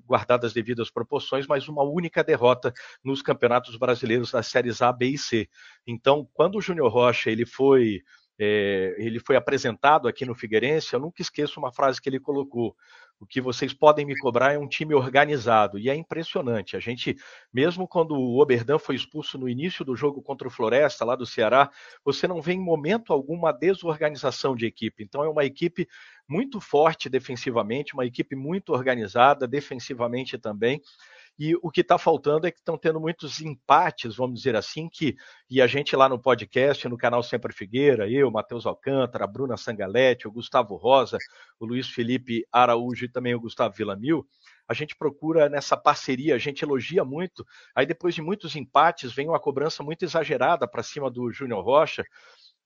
[0.05, 5.17] guardadas devidas proporções, mas uma única derrota nos campeonatos brasileiros das séries A, B e
[5.17, 5.49] C.
[5.85, 8.01] Então, quando o Júnior Rocha ele foi
[8.41, 12.73] é, ele foi apresentado aqui no Figueirense, eu nunca esqueço uma frase que ele colocou.
[13.19, 15.77] O que vocês podem me cobrar é um time organizado.
[15.77, 16.77] E é impressionante.
[16.77, 17.17] A gente,
[17.53, 21.25] mesmo quando o Oberdan foi expulso no início do jogo contra o Floresta, lá do
[21.25, 21.69] Ceará,
[22.03, 25.03] você não vê em momento algum uma desorganização de equipe.
[25.03, 25.87] Então, é uma equipe
[26.27, 30.81] muito forte defensivamente, uma equipe muito organizada defensivamente também.
[31.39, 35.15] E o que está faltando é que estão tendo muitos empates, vamos dizer assim, que
[35.49, 39.55] e a gente lá no podcast, no canal Sempre Figueira, eu, Matheus Alcântara, a Bruna
[39.55, 41.17] Sangalete, o Gustavo Rosa,
[41.57, 44.27] o Luiz Felipe Araújo e também o Gustavo Villamil,
[44.67, 47.43] a gente procura nessa parceria, a gente elogia muito.
[47.73, 52.03] Aí depois de muitos empates, vem uma cobrança muito exagerada para cima do Júnior Rocha.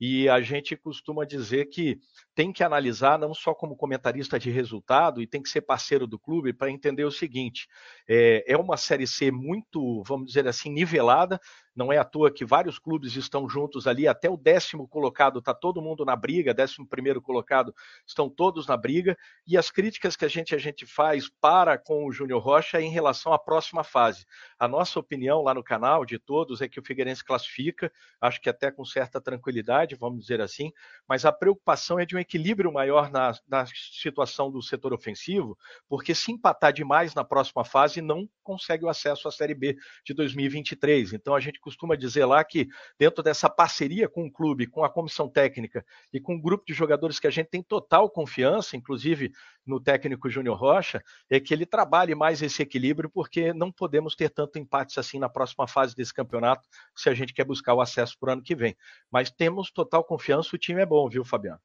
[0.05, 1.97] E a gente costuma dizer que
[2.35, 6.19] tem que analisar não só como comentarista de resultado e tem que ser parceiro do
[6.19, 7.69] clube para entender o seguinte:
[8.05, 11.39] é, é uma série C muito, vamos dizer assim, nivelada,
[11.75, 15.53] não é à toa que vários clubes estão juntos ali, até o décimo colocado está
[15.53, 17.73] todo mundo na briga, décimo primeiro colocado
[18.05, 22.05] estão todos na briga, e as críticas que a gente, a gente faz para com
[22.05, 24.25] o Júnior Rocha é em relação à próxima fase.
[24.59, 28.49] A nossa opinião lá no canal, de todos, é que o Figueirense classifica, acho que
[28.49, 30.71] até com certa tranquilidade, vamos dizer assim,
[31.07, 35.57] mas a preocupação é de um equilíbrio maior na, na situação do setor ofensivo,
[35.87, 40.13] porque se empatar demais na próxima fase, não consegue o acesso à Série B de
[40.13, 41.13] 2023.
[41.13, 42.67] Então a gente costuma dizer lá que
[42.99, 46.73] dentro dessa parceria com o clube, com a comissão técnica e com o grupo de
[46.73, 49.31] jogadores que a gente tem total confiança, inclusive
[49.65, 54.29] no técnico Júnior Rocha, é que ele trabalhe mais esse equilíbrio, porque não podemos ter
[54.29, 58.17] tanto empates assim na próxima fase desse campeonato, se a gente quer buscar o acesso
[58.19, 58.75] para o ano que vem.
[59.09, 61.61] Mas temos total confiança, o time é bom, viu, Fabiano?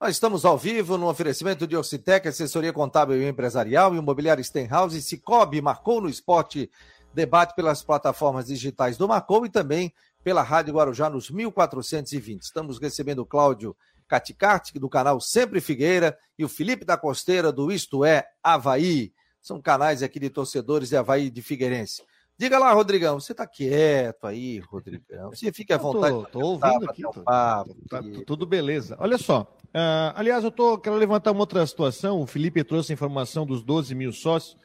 [0.00, 5.02] Nós estamos ao vivo no oferecimento de Ocitec, assessoria contábil e empresarial, imobiliário Stenhouse e
[5.02, 6.70] Cicobi, marcou no esporte
[7.14, 12.42] debate pelas plataformas digitais do Marcou e também pela Rádio Guarujá nos 1420.
[12.42, 13.76] Estamos recebendo o Cláudio
[14.08, 19.12] Caticarte, do canal Sempre Figueira, e o Felipe da Costeira, do Isto É Havaí.
[19.40, 22.02] São canais aqui de torcedores de Havaí de Figueirense.
[22.36, 25.30] Diga lá, Rodrigão, você está quieto aí, Rodrigão.
[25.30, 26.20] Você fica à vontade.
[26.20, 27.02] Estou ouvindo aqui.
[27.02, 28.96] Tô, papo, tá, tudo beleza.
[28.98, 29.42] Olha só.
[29.66, 32.20] Uh, aliás, eu tô, quero levantar uma outra situação.
[32.20, 34.56] O Felipe trouxe a informação dos 12 mil sócios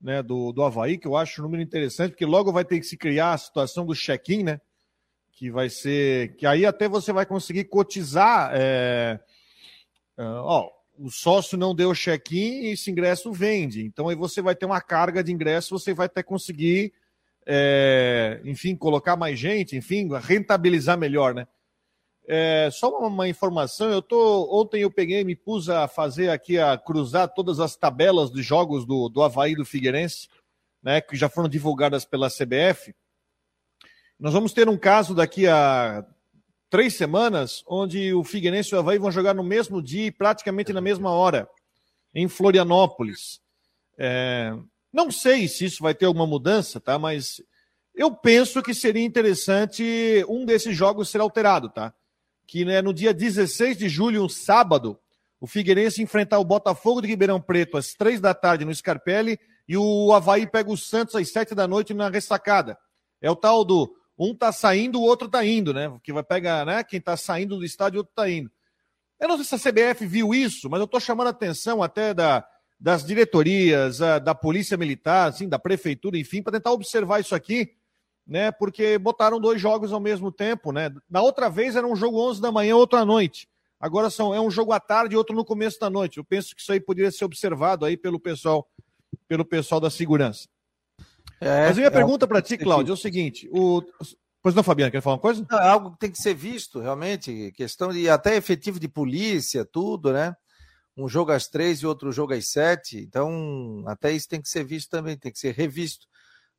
[0.00, 2.86] né, do, do Havaí, que eu acho um número interessante, porque logo vai ter que
[2.86, 4.60] se criar a situação do check-in, né?
[5.32, 6.34] Que vai ser.
[6.36, 8.50] Que aí até você vai conseguir cotizar.
[8.54, 9.20] É,
[10.18, 13.84] uh, ó, o sócio não deu check-in e esse ingresso vende.
[13.84, 16.92] Então aí você vai ter uma carga de ingresso, você vai até conseguir,
[17.46, 21.46] é, enfim, colocar mais gente, enfim, rentabilizar melhor, né?
[22.30, 24.46] É, só uma, informação, eu tô.
[24.52, 28.84] Ontem eu peguei me pus a fazer aqui, a cruzar todas as tabelas dos jogos
[28.84, 30.28] do, do Havaí do Figueirense,
[30.82, 31.00] né?
[31.00, 32.94] Que já foram divulgadas pela CBF.
[34.20, 36.04] Nós vamos ter um caso daqui a
[36.68, 40.70] três semanas, onde o Figueirense e o Havaí vão jogar no mesmo dia e praticamente
[40.70, 41.48] na mesma hora,
[42.14, 43.40] em Florianópolis.
[43.96, 44.54] É,
[44.92, 46.98] não sei se isso vai ter alguma mudança, tá?
[46.98, 47.40] Mas
[47.94, 49.82] eu penso que seria interessante
[50.28, 51.94] um desses jogos ser alterado, tá?
[52.48, 54.98] Que né, no dia 16 de julho, um sábado,
[55.38, 59.76] o Figueirense enfrentar o Botafogo de Ribeirão Preto às três da tarde no Scarpelli e
[59.76, 62.78] o Havaí pega o Santos às sete da noite na ressacada.
[63.20, 65.94] É o tal do um tá saindo, o outro tá indo, né?
[66.02, 66.82] Que vai pegar, né?
[66.82, 68.50] Quem tá saindo do estádio, o outro tá indo.
[69.20, 72.14] Eu não sei se a CBF viu isso, mas eu tô chamando a atenção até
[72.14, 72.46] da,
[72.80, 77.74] das diretorias, a, da Polícia Militar, assim, da Prefeitura, enfim, para tentar observar isso aqui,
[78.28, 78.52] né?
[78.52, 80.92] Porque botaram dois jogos ao mesmo tempo, né?
[81.08, 83.48] Na outra vez era um jogo 11 da manhã, outro à noite.
[83.80, 86.18] Agora são, é um jogo à tarde e outro no começo da noite.
[86.18, 88.68] Eu penso que isso aí poderia ser observado aí pelo pessoal,
[89.26, 90.46] pelo pessoal da segurança.
[91.40, 93.82] É, Mas a minha é pergunta para ti, Cláudio, é o seguinte: o...
[94.42, 95.46] Pois não, Fabiano, quer falar uma coisa?
[95.48, 97.52] Não, é algo que tem que ser visto, realmente.
[97.52, 100.34] Questão de até efetivo de polícia, tudo, né?
[100.96, 102.98] Um jogo às três e outro jogo às sete.
[102.98, 106.06] Então, até isso tem que ser visto também, tem que ser revisto.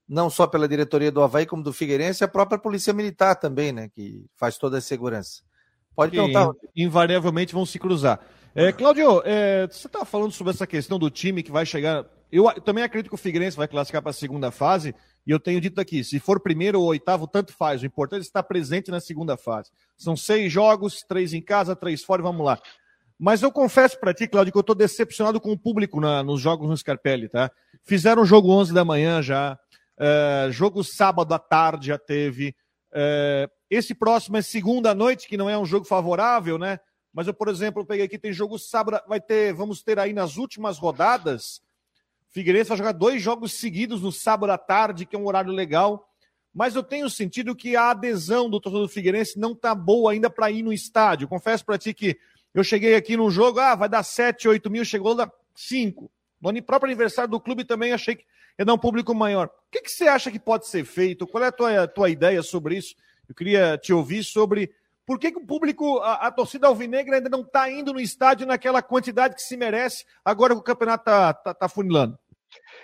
[0.10, 3.89] Não só pela diretoria do Havaí, como do Figueirense, a própria Polícia Militar também, né?
[3.89, 5.43] Que faz toda a segurança.
[5.95, 6.52] Pode perguntar.
[6.76, 8.19] Invariavelmente vão se cruzar.
[8.56, 12.45] É, Cláudio, é, você estava falando sobre essa questão do time que vai chegar eu
[12.62, 14.93] também acredito que o Figueirense vai classificar para a segunda fase,
[15.26, 17.82] e eu tenho dito aqui, se for primeiro ou oitavo, tanto faz.
[17.82, 19.72] O importante é estar presente na segunda fase.
[19.98, 22.60] São seis jogos, três em casa, três fora, vamos lá.
[23.17, 26.39] Mas eu confesso para ti, Claudio, que eu estou decepcionado com o público na, nos
[26.39, 27.52] jogos no Scarpelli, tá?
[27.84, 29.58] Fizeram jogo 11 da manhã já,
[29.99, 32.55] é, jogo sábado à tarde já teve.
[32.91, 36.79] É, esse próximo é segunda noite, que não é um jogo favorável, né?
[37.13, 40.38] Mas eu, por exemplo, peguei aqui, tem jogo sábado, vai ter, vamos ter aí nas
[40.38, 41.62] últimas rodadas,
[42.31, 46.07] Figueirense vai jogar dois jogos seguidos no sábado à tarde, que é um horário legal.
[46.53, 50.29] Mas eu tenho sentido que a adesão do torcedor do Figueirense não tá boa ainda
[50.29, 51.27] para ir no estádio.
[51.27, 52.17] Confesso para ti que
[52.53, 56.12] eu cheguei aqui no jogo, ah, vai dar 7, 8 mil, chegou lá 5.
[56.41, 58.25] No próprio aniversário do clube também achei que
[58.60, 59.48] ia dar um público maior.
[59.48, 61.26] O que, que você acha que pode ser feito?
[61.26, 62.93] Qual é a tua, tua ideia sobre isso?
[63.28, 64.72] Eu queria te ouvir sobre
[65.06, 68.45] por que, que o público, a, a, torcida alvinegra ainda não está indo no estádio
[68.45, 72.19] naquela quantidade que se merece, agora que o campeonato está tá, tá funilando?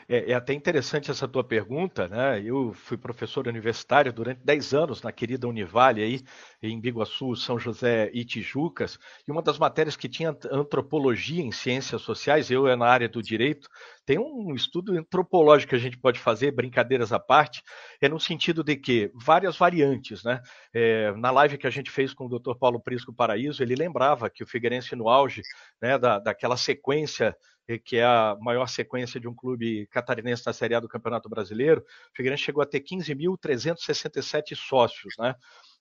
[0.08, 2.42] É, é, até interessante essa tua pergunta, né?
[2.42, 6.22] Eu fui professor universitário durante 10 anos na querida Univale aí,
[6.62, 12.02] em Biguaçu, São José e Tijucas, e uma das matérias que tinha antropologia em ciências
[12.02, 13.68] sociais, eu é na área do direito,
[14.06, 17.64] tem um estudo antropológico que a gente pode fazer, brincadeiras à parte,
[18.00, 20.42] é no sentido de que várias variantes, né?
[20.74, 22.56] É, na live que a gente fez com o Dr.
[22.60, 25.42] Paulo Prisco Paraíso, ele lembrava que o Figueirense no auge,
[25.82, 27.36] né, da, daquela sequência
[27.84, 31.82] que é a maior sequência de um clube catarinense na Série A do Campeonato Brasileiro,
[31.82, 35.36] o Figueirense chegou a ter 15.367 sócios, né?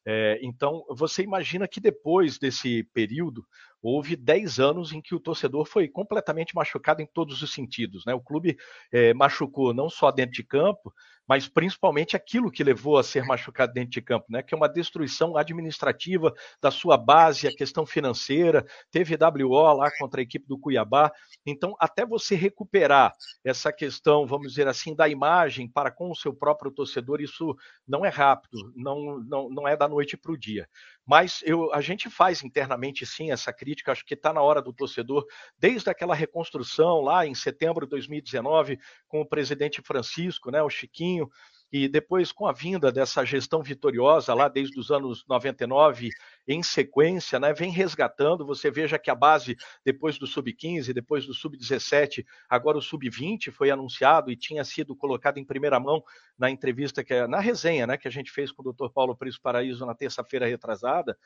[0.07, 3.47] É, então, você imagina que depois desse período,
[3.85, 8.03] houve 10 anos em que o torcedor foi completamente machucado em todos os sentidos.
[8.07, 8.15] Né?
[8.15, 8.57] O clube
[8.91, 10.91] é, machucou não só dentro de campo,
[11.29, 14.43] mas principalmente aquilo que levou a ser machucado dentro de campo, né?
[14.43, 20.21] que é uma destruição administrativa da sua base, a questão financeira, teve WO lá contra
[20.21, 21.13] a equipe do Cuiabá.
[21.45, 23.13] Então, até você recuperar
[23.45, 27.55] essa questão, vamos dizer assim, da imagem para com o seu próprio torcedor, isso
[27.87, 30.67] não é rápido, não, não, não é da noite para o dia.
[31.07, 34.73] Mas eu, a gente faz internamente sim essa crítica, acho que está na hora do
[34.73, 35.25] torcedor,
[35.59, 41.29] desde aquela reconstrução lá em setembro de 2019, com o presidente Francisco, né, o Chiquinho,
[41.77, 46.09] e depois com a vinda dessa gestão vitoriosa lá desde os anos 99
[46.47, 48.47] em sequência, né, vem resgatando.
[48.47, 53.73] Você veja que a base depois do sub-15, depois do sub-17, agora o sub-20 foi
[53.73, 56.01] anunciado e tinha sido colocado em primeira mão
[56.39, 58.93] na entrevista que na resenha, né, que a gente fez com o Dr.
[58.95, 61.19] Paulo Príncipe Paraíso na terça-feira retrasada.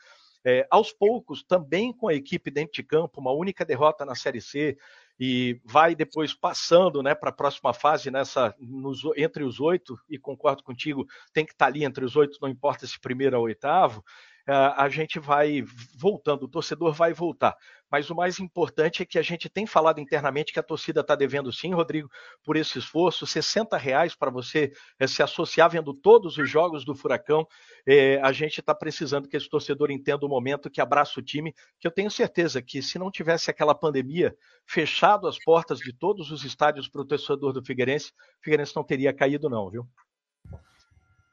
[0.43, 4.41] É, aos poucos, também com a equipe dentro de campo, uma única derrota na Série
[4.41, 4.79] C,
[5.19, 10.19] e vai depois passando né, para a próxima fase nessa nos, entre os oito, e
[10.19, 13.45] concordo contigo, tem que estar tá ali entre os oito, não importa se primeiro ou
[13.45, 14.05] oitavo,
[14.51, 15.63] a gente vai
[15.95, 17.55] voltando, o torcedor vai voltar.
[17.91, 21.15] Mas o mais importante é que a gente tem falado internamente que a torcida está
[21.15, 22.09] devendo sim, Rodrigo,
[22.43, 26.95] por esse esforço, 60 reais para você é, se associar vendo todos os jogos do
[26.95, 27.47] Furacão.
[27.87, 31.55] É, a gente está precisando que esse torcedor entenda o momento, que abraça o time,
[31.79, 34.35] que eu tenho certeza que se não tivesse aquela pandemia
[34.67, 38.85] fechado as portas de todos os estádios para o torcedor do Figueirense, o Figueirense não
[38.85, 39.87] teria caído não, viu?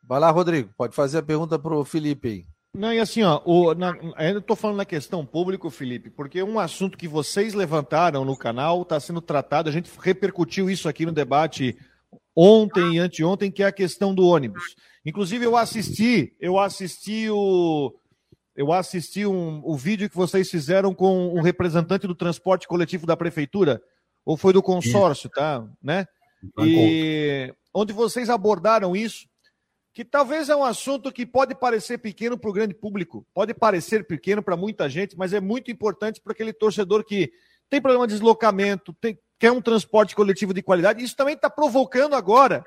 [0.08, 2.55] Vai lá, Rodrigo, pode fazer a pergunta para o Felipe aí.
[2.78, 6.60] Não, e assim, ó, o, na, ainda estou falando na questão pública, Felipe, porque um
[6.60, 11.12] assunto que vocês levantaram no canal está sendo tratado, a gente repercutiu isso aqui no
[11.12, 11.78] debate
[12.36, 14.76] ontem e anteontem, que é a questão do ônibus.
[15.06, 17.94] Inclusive, eu assisti, eu assisti o.
[18.56, 23.18] Eu assisti um, o vídeo que vocês fizeram com um representante do transporte coletivo da
[23.18, 23.82] prefeitura,
[24.26, 25.66] ou foi do consórcio, tá?
[25.84, 26.08] Né?
[26.60, 29.28] E onde vocês abordaram isso
[29.96, 34.06] que talvez é um assunto que pode parecer pequeno para o grande público, pode parecer
[34.06, 37.32] pequeno para muita gente, mas é muito importante para aquele torcedor que
[37.70, 41.02] tem problema de deslocamento, tem, quer um transporte coletivo de qualidade.
[41.02, 42.62] Isso também está provocando agora.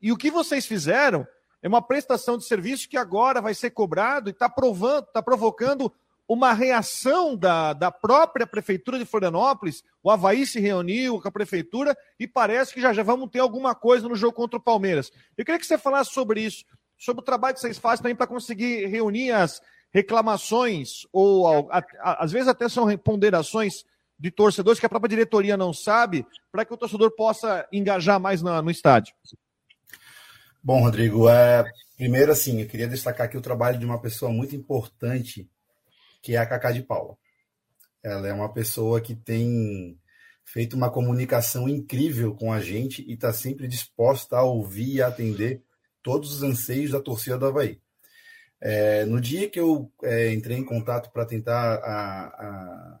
[0.00, 1.24] E o que vocês fizeram
[1.62, 5.92] é uma prestação de serviço que agora vai ser cobrado e está provando, está provocando
[6.32, 9.84] uma reação da, da própria prefeitura de Florianópolis.
[10.02, 13.74] O Havaí se reuniu com a prefeitura e parece que já, já vamos ter alguma
[13.74, 15.12] coisa no jogo contra o Palmeiras.
[15.36, 16.64] Eu queria que você falasse sobre isso,
[16.96, 19.60] sobre o trabalho que vocês fazem também para conseguir reunir as
[19.92, 23.84] reclamações, ou a, a, às vezes até são ponderações
[24.18, 28.40] de torcedores que a própria diretoria não sabe, para que o torcedor possa engajar mais
[28.40, 29.14] na, no estádio.
[30.62, 34.56] Bom, Rodrigo, é, primeiro assim, eu queria destacar aqui o trabalho de uma pessoa muito
[34.56, 35.46] importante
[36.22, 37.16] que é a Cacá de Paula.
[38.02, 39.98] Ela é uma pessoa que tem
[40.44, 45.62] feito uma comunicação incrível com a gente e está sempre disposta a ouvir e atender
[46.02, 47.80] todos os anseios da torcida do Havaí.
[48.60, 52.98] É, no dia que eu é, entrei em contato para tentar a, a,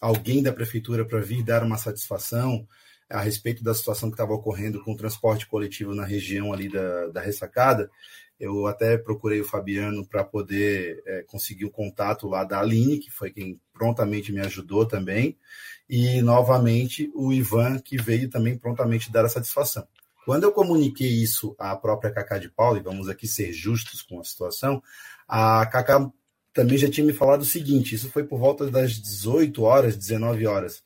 [0.00, 2.66] alguém da prefeitura para vir dar uma satisfação
[3.10, 7.08] a respeito da situação que estava ocorrendo com o transporte coletivo na região ali da,
[7.08, 7.90] da ressacada,
[8.38, 13.10] eu até procurei o Fabiano para poder é, conseguir o contato lá da Aline, que
[13.10, 15.36] foi quem prontamente me ajudou também,
[15.88, 19.86] e novamente o Ivan, que veio também prontamente dar a satisfação.
[20.24, 24.20] Quando eu comuniquei isso à própria Cacá de Paulo, e vamos aqui ser justos com
[24.20, 24.82] a situação,
[25.26, 26.10] a Cacá
[26.52, 30.46] também já tinha me falado o seguinte: isso foi por volta das 18 horas, 19
[30.46, 30.82] horas,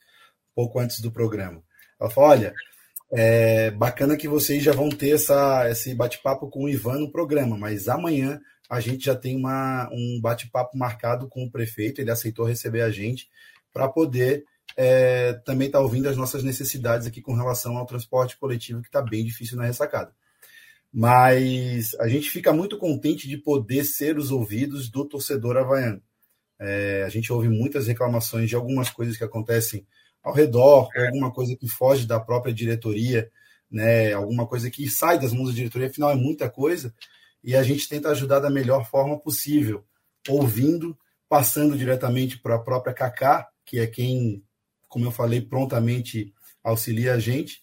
[0.54, 1.62] pouco antes do programa.
[2.00, 2.54] Ela falou: olha,
[3.12, 7.58] é bacana que vocês já vão ter essa, esse bate-papo com o Ivan no programa,
[7.58, 12.46] mas amanhã a gente já tem uma, um bate-papo marcado com o prefeito, ele aceitou
[12.46, 13.28] receber a gente
[13.70, 14.44] para poder
[14.76, 18.88] é, também estar tá ouvindo as nossas necessidades aqui com relação ao transporte coletivo, que
[18.88, 20.14] está bem difícil na ressacada.
[20.90, 26.02] Mas a gente fica muito contente de poder ser os ouvidos do torcedor havaiano.
[26.58, 29.86] É, a gente ouve muitas reclamações de algumas coisas que acontecem
[30.22, 31.06] ao redor, é.
[31.06, 33.30] alguma coisa que foge da própria diretoria,
[33.70, 36.94] né, alguma coisa que sai das mãos da diretoria, afinal é muita coisa,
[37.42, 39.84] e a gente tenta ajudar da melhor forma possível,
[40.28, 40.96] ouvindo,
[41.28, 44.44] passando diretamente para a própria Kaká, que é quem,
[44.88, 46.32] como eu falei, prontamente
[46.62, 47.62] auxilia a gente.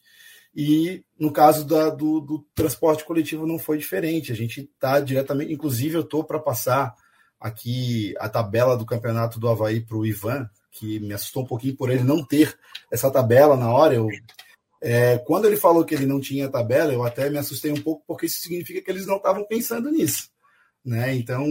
[0.54, 4.32] E no caso da, do, do transporte coletivo não foi diferente.
[4.32, 6.96] A gente está diretamente, inclusive eu estou para passar
[7.40, 11.76] aqui a tabela do campeonato do Havaí para o Ivan, que me assustou um pouquinho
[11.76, 12.58] por ele não ter
[12.92, 13.96] essa tabela na hora.
[13.96, 14.08] Eu,
[14.82, 18.04] é, quando ele falou que ele não tinha tabela, eu até me assustei um pouco,
[18.08, 20.30] porque isso significa que eles não estavam pensando nisso.
[20.84, 21.16] Né?
[21.16, 21.46] Então,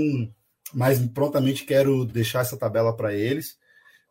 [0.72, 3.56] mas prontamente quero deixar essa tabela para eles,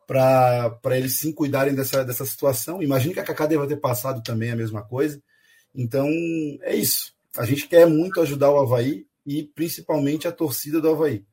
[0.06, 2.82] para eles sim cuidarem dessa, dessa situação.
[2.82, 5.20] Imagino que a Cacá deva ter passado também a mesma coisa.
[5.74, 6.08] Então,
[6.62, 7.12] é isso.
[7.36, 11.24] A gente quer muito ajudar o Havaí e principalmente a torcida do Havaí.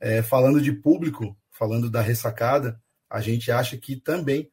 [0.00, 4.50] É, falando de público, falando da ressacada, a gente acha que também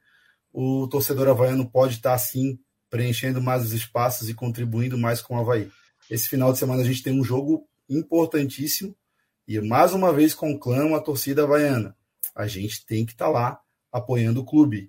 [0.53, 2.59] o torcedor havaiano pode estar, assim,
[2.89, 5.72] preenchendo mais os espaços e contribuindo mais com o Havaí.
[6.09, 8.95] Esse final de semana a gente tem um jogo importantíssimo
[9.47, 11.95] e, mais uma vez, conclamo a torcida havaiana.
[12.36, 13.59] A gente tem que estar lá
[13.91, 14.88] apoiando o clube.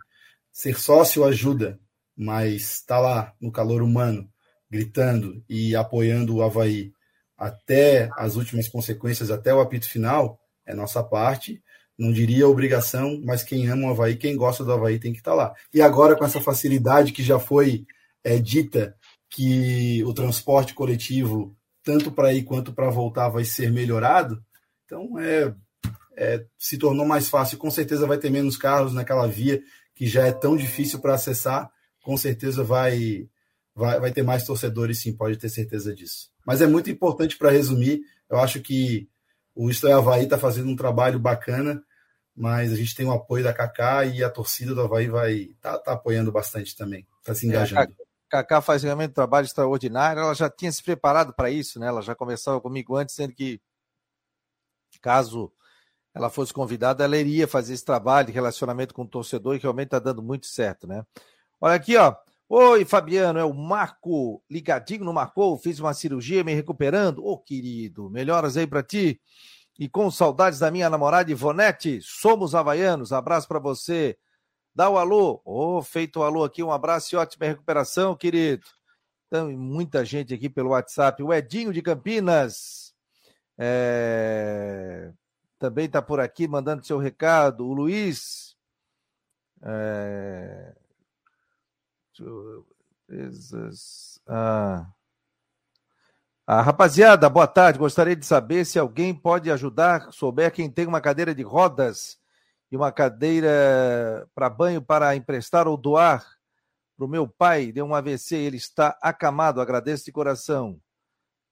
[0.53, 1.81] Ser sócio ajuda,
[2.16, 4.29] mas estar tá lá no calor humano,
[4.70, 6.93] gritando e apoiando o Havaí
[7.37, 10.39] até as últimas consequências, até o apito final,
[10.73, 11.62] é nossa parte.
[11.99, 15.33] Não diria obrigação, mas quem ama o Havaí, quem gosta do Havaí tem que estar
[15.33, 15.55] tá lá.
[15.73, 17.87] E agora, com essa facilidade que já foi
[18.25, 18.97] é, dita,
[19.31, 24.43] que o transporte coletivo, tanto para ir quanto para voltar, vai ser melhorado,
[24.85, 25.55] então é,
[26.16, 27.59] é, se tornou mais fácil.
[27.59, 29.62] Com certeza vai ter menos carros naquela via
[29.95, 31.70] que já é tão difícil para acessar.
[32.03, 33.29] Com certeza vai,
[33.75, 36.31] vai, vai ter mais torcedores, sim, pode ter certeza disso.
[36.47, 38.01] Mas é muito importante para resumir.
[38.29, 39.09] Eu acho que
[39.55, 41.83] o Isto Havaí está fazendo um trabalho bacana,
[42.35, 45.79] mas a gente tem o apoio da Kaká e a torcida do Havaí vai tá,
[45.79, 47.93] tá apoiando bastante também, está se é, engajando.
[47.93, 50.23] É, Cacá faz realmente um trabalho extraordinário.
[50.23, 51.89] Ela já tinha se preparado para isso, né?
[51.89, 53.61] Ela já começava comigo antes, sendo que
[55.03, 55.53] caso
[56.15, 59.89] ela fosse convidada, ela iria fazer esse trabalho de relacionamento com o torcedor e realmente
[59.89, 61.05] está dando muito certo, né?
[61.61, 62.15] Olha aqui, ó.
[62.55, 67.25] Oi, Fabiano, é o Marco ligadinho no Marcou, fiz uma cirurgia me recuperando.
[67.25, 69.19] Ô, oh, querido, melhoras aí para ti.
[69.79, 73.11] E com saudades da minha namorada Ivonete, somos havaianos.
[73.11, 74.19] Abraço para você.
[74.75, 75.41] Dá o alô.
[75.47, 78.67] Ô, oh, feito o alô aqui, um abraço e ótima recuperação, querido.
[79.29, 81.23] Então, muita gente aqui pelo WhatsApp.
[81.23, 82.93] O Edinho de Campinas.
[83.57, 85.11] É...
[85.59, 87.67] Também está por aqui mandando seu recado.
[87.67, 88.55] O Luiz.
[89.63, 90.82] É...
[94.27, 94.87] Ah.
[96.47, 97.79] Ah, rapaziada, boa tarde.
[97.79, 102.19] Gostaria de saber se alguém pode ajudar, souber quem tem uma cadeira de rodas
[102.71, 106.27] e uma cadeira para banho para emprestar ou doar
[106.97, 107.71] para o meu pai.
[107.71, 109.61] Deu um AVC, ele está acamado.
[109.61, 110.81] Agradeço de coração.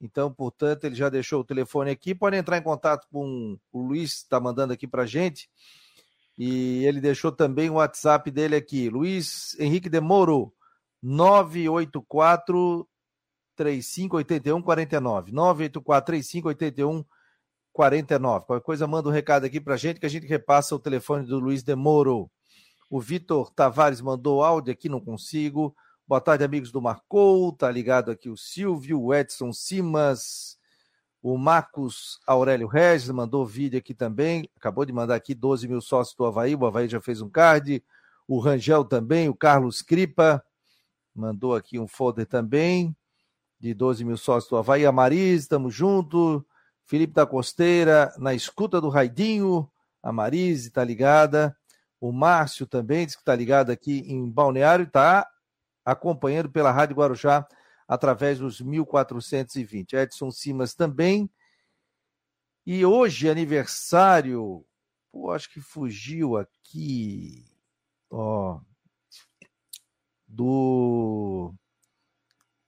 [0.00, 2.14] Então, portanto, ele já deixou o telefone aqui.
[2.14, 5.48] Pode entrar em contato com o Luiz, está mandando aqui para gente.
[6.42, 8.88] E ele deixou também o WhatsApp dele aqui.
[8.88, 10.50] Luiz Henrique Demoro,
[11.02, 12.88] 984
[13.54, 15.32] 3581 49.
[15.32, 17.04] 984 3581
[17.74, 18.46] 49.
[18.46, 21.38] Qualquer coisa, manda um recado aqui pra gente que a gente repassa o telefone do
[21.38, 22.30] Luiz Demoro.
[22.88, 25.76] O Vitor Tavares mandou áudio aqui, não consigo.
[26.08, 27.52] Boa tarde, amigos do Marcou.
[27.52, 30.58] Tá ligado aqui o Silvio, o Edson Simas,
[31.22, 34.48] o Marcos Aurélio Regis mandou vídeo aqui também.
[34.56, 36.54] Acabou de mandar aqui 12 mil sócios do Havaí.
[36.54, 37.84] O Havaí já fez um card.
[38.26, 39.28] O Rangel também.
[39.28, 40.42] O Carlos Cripa
[41.14, 42.96] mandou aqui um folder também.
[43.58, 44.86] De 12 mil sócios do Havaí.
[44.86, 46.44] A Maris, estamos junto.
[46.86, 49.70] Felipe da Costeira, na escuta do Raidinho.
[50.02, 51.54] A Marise está ligada.
[52.00, 54.86] O Márcio também diz que está ligado aqui em Balneário.
[54.86, 55.28] Está
[55.84, 57.46] acompanhando pela Rádio Guarujá
[57.90, 59.96] através dos 1420.
[59.96, 61.28] Edson Simas também.
[62.64, 64.64] E hoje, aniversário,
[65.10, 67.44] pô, acho que fugiu aqui,
[68.08, 68.60] ó,
[70.24, 71.52] do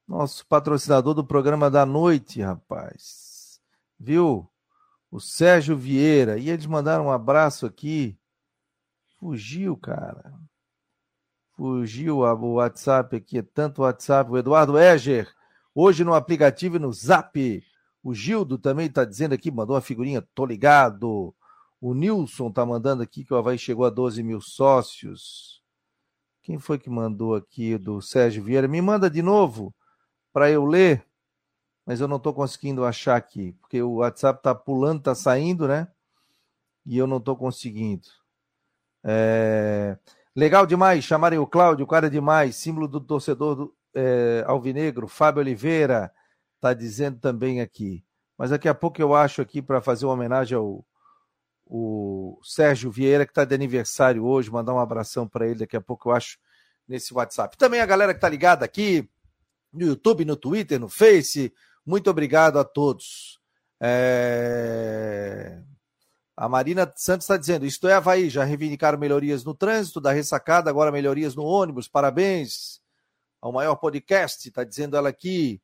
[0.08, 3.60] nosso patrocinador do programa da noite, rapaz.
[3.96, 4.50] Viu?
[5.08, 6.36] O Sérgio Vieira.
[6.36, 8.18] E eles mandaram um abraço aqui.
[9.20, 10.34] Fugiu, cara.
[11.55, 14.30] Fugiu o WhatsApp aqui, é tanto WhatsApp.
[14.30, 15.32] O Eduardo Eger,
[15.74, 17.62] hoje no aplicativo e no Zap.
[18.03, 21.34] O Gildo também está dizendo aqui, mandou uma figurinha, tô ligado.
[21.80, 25.62] O Nilson está mandando aqui que o Havaí chegou a 12 mil sócios.
[26.42, 28.66] Quem foi que mandou aqui do Sérgio Vieira?
[28.66, 29.72] Me manda de novo
[30.32, 31.07] para eu ler,
[31.84, 35.86] mas eu não estou conseguindo achar aqui, porque o WhatsApp está pulando, está saindo, né?
[36.84, 38.09] E eu não estou conseguindo.
[39.05, 39.96] É...
[40.35, 45.07] Legal demais chamarem o Cláudio, o cara é demais, símbolo do torcedor do, é, alvinegro,
[45.07, 46.11] Fábio Oliveira
[46.57, 48.05] está dizendo também aqui.
[48.39, 50.85] Mas daqui a pouco eu acho aqui para fazer uma homenagem ao
[51.74, 55.80] o Sérgio Vieira, que está de aniversário hoje, mandar um abração para ele daqui a
[55.80, 56.39] pouco, eu acho,
[56.87, 57.57] nesse WhatsApp.
[57.57, 59.09] Também a galera que está ligada aqui
[59.72, 61.51] no YouTube, no Twitter, no Face,
[61.87, 63.41] muito obrigado a todos.
[63.80, 65.62] É...
[66.43, 70.68] A Marina Santos está dizendo: isto é Havaí, já reivindicaram melhorias no trânsito, da ressacada,
[70.68, 72.80] agora melhorias no ônibus, parabéns
[73.40, 75.62] ao maior podcast, está dizendo ela aqui.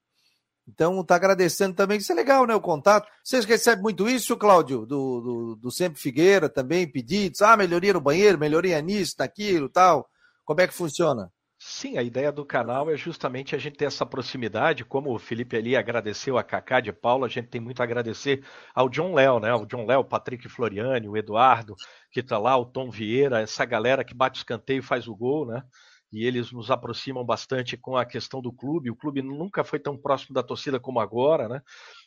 [0.69, 2.55] Então, está agradecendo também, isso é legal, né?
[2.55, 3.09] O contato.
[3.25, 8.01] Vocês recebem muito isso, Cláudio, do, do, do Sempre Figueira também, pedidos, ah, melhoria no
[8.01, 10.09] banheiro, melhoria nisso, naquilo tal.
[10.45, 11.33] Como é que funciona?
[11.71, 15.55] Sim, a ideia do canal é justamente a gente ter essa proximidade, como o Felipe
[15.55, 18.43] ali agradeceu a Cacá de Paula, a gente tem muito a agradecer
[18.75, 19.53] ao John Léo, né?
[19.55, 21.75] O John Léo, o Patrick Floriani, o Eduardo,
[22.11, 25.47] que está lá, o Tom Vieira, essa galera que bate escanteio e faz o gol,
[25.47, 25.63] né?
[26.11, 28.91] E eles nos aproximam bastante com a questão do clube.
[28.91, 31.61] O clube nunca foi tão próximo da torcida como agora, né?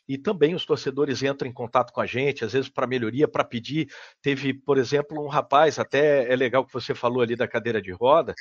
[0.08, 3.44] E também os torcedores entram em contato com a gente, às vezes para melhoria, para
[3.44, 3.88] pedir.
[4.20, 7.92] Teve, por exemplo, um rapaz, até é legal que você falou ali da cadeira de
[7.92, 8.34] roda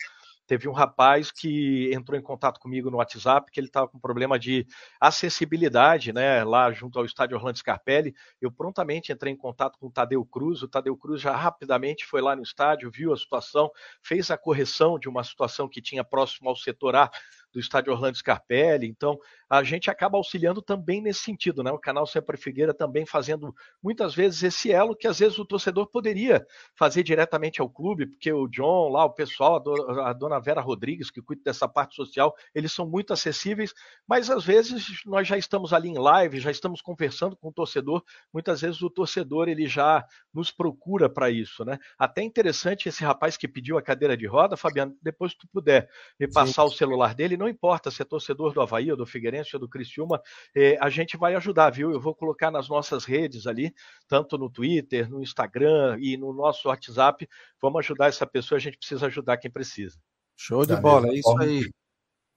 [0.51, 4.37] teve um rapaz que entrou em contato comigo no WhatsApp que ele estava com problema
[4.37, 4.67] de
[4.99, 8.13] acessibilidade, né, lá junto ao estádio Orlando Scarpelli.
[8.41, 10.61] Eu prontamente entrei em contato com o Tadeu Cruz.
[10.61, 13.71] O Tadeu Cruz já rapidamente foi lá no estádio, viu a situação,
[14.03, 17.09] fez a correção de uma situação que tinha próximo ao setor A
[17.51, 18.87] do estádio Orlando Scarpelli.
[18.87, 21.71] Então, a gente acaba auxiliando também nesse sentido, né?
[21.71, 25.87] O canal Sempre Figueira também fazendo muitas vezes esse elo que às vezes o torcedor
[25.87, 29.61] poderia fazer diretamente ao clube, porque o John lá, o pessoal,
[30.05, 33.73] a dona Vera Rodrigues, que cuida dessa parte social, eles são muito acessíveis,
[34.07, 38.03] mas às vezes nós já estamos ali em live, já estamos conversando com o torcedor,
[38.33, 41.77] muitas vezes o torcedor ele já nos procura para isso, né?
[41.99, 46.27] Até interessante esse rapaz que pediu a cadeira de roda, Fabiano, depois tu puder me
[46.27, 46.69] passar Sim.
[46.69, 49.67] o celular dele, não importa se é torcedor do Havaí ou do Figueirense ou do
[49.67, 50.21] Criciúma,
[50.55, 51.91] eh, a gente vai ajudar, viu?
[51.91, 53.73] Eu vou colocar nas nossas redes ali,
[54.07, 57.27] tanto no Twitter, no Instagram e no nosso WhatsApp.
[57.59, 59.97] Vamos ajudar essa pessoa, a gente precisa ajudar quem precisa.
[60.37, 61.69] Show de bola, é isso aí.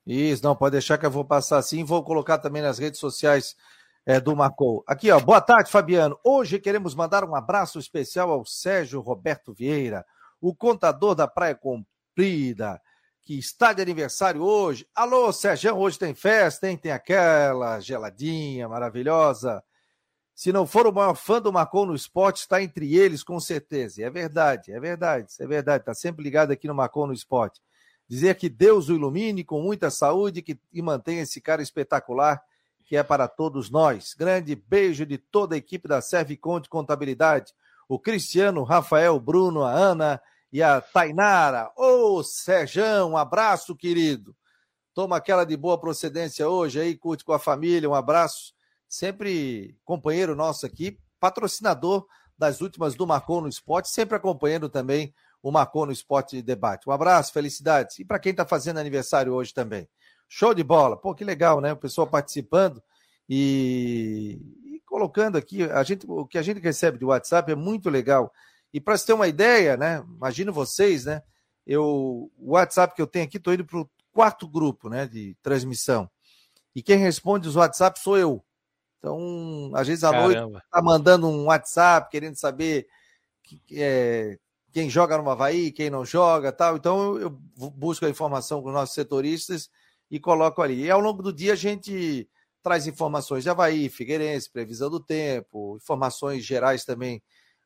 [0.07, 1.85] Isso, não, pode deixar que eu vou passar assim.
[1.85, 3.55] Vou colocar também nas redes sociais
[4.07, 4.83] é, do Marcou.
[4.87, 5.21] Aqui, ó.
[5.21, 6.19] Boa tarde, Fabiano.
[6.25, 10.05] Hoje queremos mandar um abraço especial ao Sérgio Roberto Vieira,
[10.41, 12.81] o contador da Praia Comprida
[13.25, 14.87] que está de aniversário hoje.
[14.95, 16.77] Alô, Sérgio, hoje tem festa, hein?
[16.77, 19.65] Tem aquela geladinha maravilhosa.
[20.35, 24.03] Se não for o maior fã do Marcon no esporte, está entre eles, com certeza.
[24.03, 25.83] E é verdade, é verdade, é verdade.
[25.83, 27.63] Está sempre ligado aqui no Marcon no esporte.
[28.07, 32.43] Dizer que Deus o ilumine com muita saúde que, e mantenha esse cara espetacular
[32.85, 34.13] que é para todos nós.
[34.13, 37.55] Grande beijo de toda a equipe da Serviconte Contabilidade.
[37.89, 40.21] O Cristiano, o Rafael, o Bruno, a Ana
[40.55, 41.73] e a Tainara.
[41.77, 44.37] Ô, Serjão, um abraço, querido.
[44.95, 48.55] Toma aquela de boa procedência hoje aí, curte com a família, um abraço.
[48.89, 52.07] Sempre companheiro nosso aqui, patrocinador
[52.39, 56.89] das últimas do Marcon no Esporte, sempre acompanhando também o Marcon no Esporte Debate.
[56.89, 57.99] Um abraço, felicidades.
[57.99, 59.89] E para quem está fazendo aniversário hoje também.
[60.29, 60.97] Show de bola.
[60.97, 61.73] Pô, que legal, né?
[61.73, 62.81] O pessoal participando
[63.29, 65.65] e, e colocando aqui.
[65.65, 68.33] A gente, o que a gente recebe de WhatsApp é muito legal.
[68.75, 70.05] E para você ter uma ideia, né?
[70.17, 71.23] Imagino vocês, né?
[71.65, 75.37] Eu, o WhatsApp que eu tenho aqui, estou indo para o quarto grupo né, de
[75.41, 76.11] transmissão.
[76.75, 78.45] E quem responde os WhatsApp sou eu.
[78.99, 80.51] Então, às vezes à Caramba.
[80.51, 82.89] noite, tá mandando um WhatsApp querendo saber
[83.45, 84.41] que, é,
[84.73, 86.77] quem joga no Havaí, quem não joga tal.
[86.77, 89.71] Então, eu busco a informação com os nossos setoristas
[90.11, 90.83] e coloco ali.
[90.83, 92.29] E ao longo do dia a gente
[92.61, 97.23] traz informações de Havaí, Figueirense, previsão do tempo, informações gerais também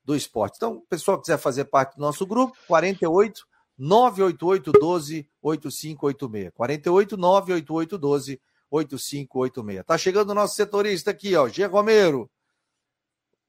[0.08, 0.56] do esporte.
[0.56, 3.46] Então, o pessoal que quiser fazer parte do nosso grupo, 48
[3.76, 6.50] 988 12 8586.
[6.54, 8.40] 48 988 12
[8.70, 9.84] 8586.
[9.84, 11.62] Tá chegando o nosso setorista aqui, ó, G.
[11.66, 12.30] Romero.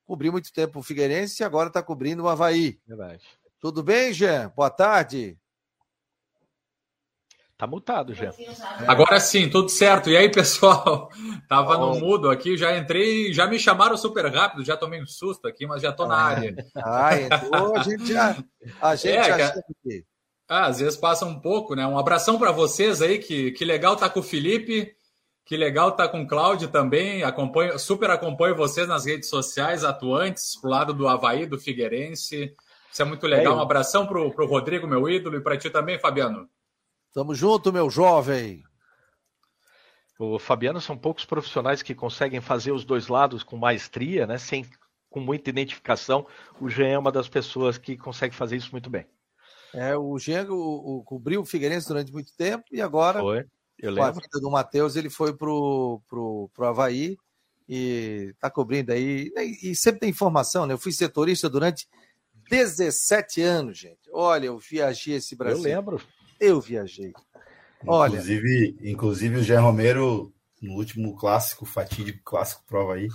[0.05, 2.78] Cobriu muito tempo o Figueirense e agora está cobrindo o Havaí.
[2.86, 3.24] Verdade.
[3.62, 4.51] Tudo bem, Jean?
[4.53, 5.38] Boa tarde.
[7.60, 8.32] Tá mutado já.
[8.88, 10.10] Agora sim, tudo certo.
[10.10, 11.10] E aí, pessoal?
[11.49, 11.93] Tava oh.
[11.93, 15.68] no mudo aqui, já entrei, já me chamaram super rápido, já tomei um susto aqui,
[15.68, 16.24] mas já tô na ah.
[16.24, 16.55] área.
[16.74, 18.38] Ah, entrou, a gente já.
[18.82, 19.51] A gente é, já
[19.84, 20.05] que...
[20.47, 21.86] ah, às vezes passa um pouco, né?
[21.86, 24.93] Um abração para vocês aí, que, que legal tá com o Felipe,
[25.43, 27.24] que legal tá com o Cláudio também.
[27.24, 32.55] Acompanho, super acompanho vocês nas redes sociais atuantes, pro lado do Havaí, do Figueirense.
[32.89, 33.55] Isso é muito legal.
[33.55, 36.47] É um abração pro, pro Rodrigo, meu ídolo, e para ti também, Fabiano.
[37.14, 38.64] Tamo junto, meu jovem.
[40.20, 44.38] O Fabiano são poucos profissionais que conseguem fazer os dois lados com maestria, né?
[44.38, 44.66] Sem
[45.10, 46.28] com muita identificação.
[46.60, 49.07] O Jean é uma das pessoas que consegue fazer isso muito bem.
[49.74, 53.45] É, o Jean o, o, cobriu o Figueirense durante muito tempo e agora, foi,
[53.80, 53.95] eu lembro.
[53.95, 57.18] com a vida do Matheus, ele foi pro, pro, pro Havaí
[57.68, 59.32] e tá cobrindo aí.
[59.36, 60.74] E, e sempre tem informação, né?
[60.74, 61.88] Eu fui setorista durante
[62.49, 64.10] 17 anos, gente.
[64.12, 65.57] Olha, eu viajei esse Brasil.
[65.57, 66.01] Eu lembro.
[66.40, 67.12] Eu viajei.
[67.86, 68.14] Olha.
[68.14, 73.08] Inclusive, inclusive o Gé Romero, no último clássico, fatídico clássico prova aí,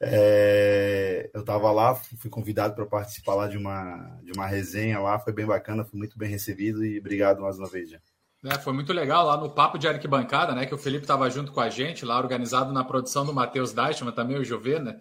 [0.00, 5.18] é, eu estava lá, fui convidado para participar lá de uma, de uma resenha lá,
[5.18, 7.98] foi bem bacana, fui muito bem recebido e obrigado mais uma vez, já.
[8.44, 10.66] É, foi muito legal lá no Papo de Arquibancada, né?
[10.66, 14.14] Que o Felipe estava junto com a gente, lá organizado na produção do Matheus Deichmann,
[14.14, 15.00] também o Juvena.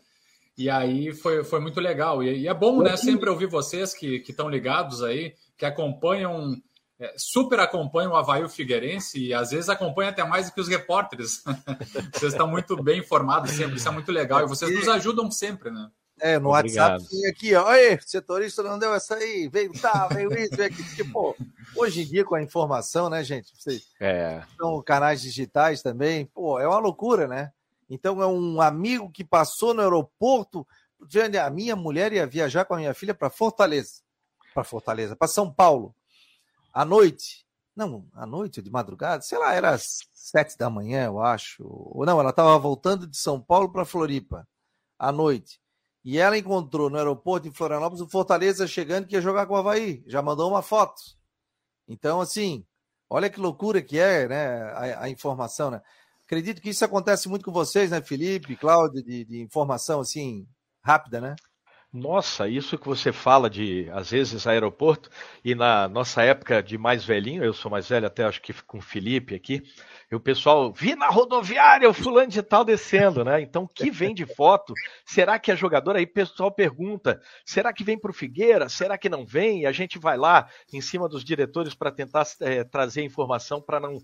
[0.58, 2.24] E aí foi, foi muito legal.
[2.24, 2.95] E, e é bom, né?
[2.95, 6.56] Sempre ouvir vocês que estão ligados aí, que acompanham
[7.18, 10.68] super acompanham o Havaí o Figueirense e às vezes acompanham até mais do que os
[10.68, 11.43] repórteres.
[12.14, 14.41] vocês estão muito bem informados sempre, isso é muito legal.
[14.41, 15.89] E vocês nos ajudam sempre, né?
[16.20, 16.93] É, no Obrigado.
[16.93, 17.70] WhatsApp tem aqui, ó.
[17.70, 20.96] Oi, setorista não deu essa aí, veio tá, veio isso, veio aqui.
[20.96, 21.36] Tipo,
[21.76, 23.52] hoje em dia, com a informação, né, gente?
[23.54, 24.41] Vocês é.
[24.58, 27.52] são canais digitais também, pô, é uma loucura, né?
[27.89, 30.66] Então é um amigo que passou no aeroporto.
[31.43, 34.02] A minha mulher ia viajar com a minha filha para Fortaleza.
[34.54, 35.93] Para Fortaleza, para São Paulo
[36.76, 37.45] à noite.
[37.76, 41.63] Não, à noite, de madrugada, sei lá, era sete da manhã, eu acho.
[41.65, 44.47] Ou não, ela estava voltando de São Paulo para Floripa,
[44.99, 45.59] à noite.
[46.03, 49.57] E ela encontrou no aeroporto em Florianópolis o Fortaleza chegando que ia jogar com o
[49.57, 50.03] Havaí.
[50.07, 51.01] Já mandou uma foto.
[51.88, 52.65] Então, assim,
[53.09, 55.82] olha que loucura que é né, a, a informação, né?
[56.26, 60.47] Acredito que isso acontece muito com vocês, né, Felipe, Cláudio, de, de informação assim
[60.84, 61.36] rápida, né?
[61.98, 65.10] Nossa, isso que você fala de, às vezes, aeroporto,
[65.43, 68.80] e na nossa época de mais velhinho, eu sou mais velho até acho que com
[68.80, 69.64] o Felipe aqui,
[70.12, 73.41] e o pessoal, vi na rodoviária o fulano de tal descendo, né?
[73.41, 74.74] Então, que vem de foto?
[75.06, 75.95] Será que é jogador?
[75.95, 78.70] Aí o pessoal pergunta, será que vem para o Figueira?
[78.70, 79.62] Será que não vem?
[79.62, 83.80] E a gente vai lá em cima dos diretores para tentar é, trazer informação para
[83.80, 83.97] não...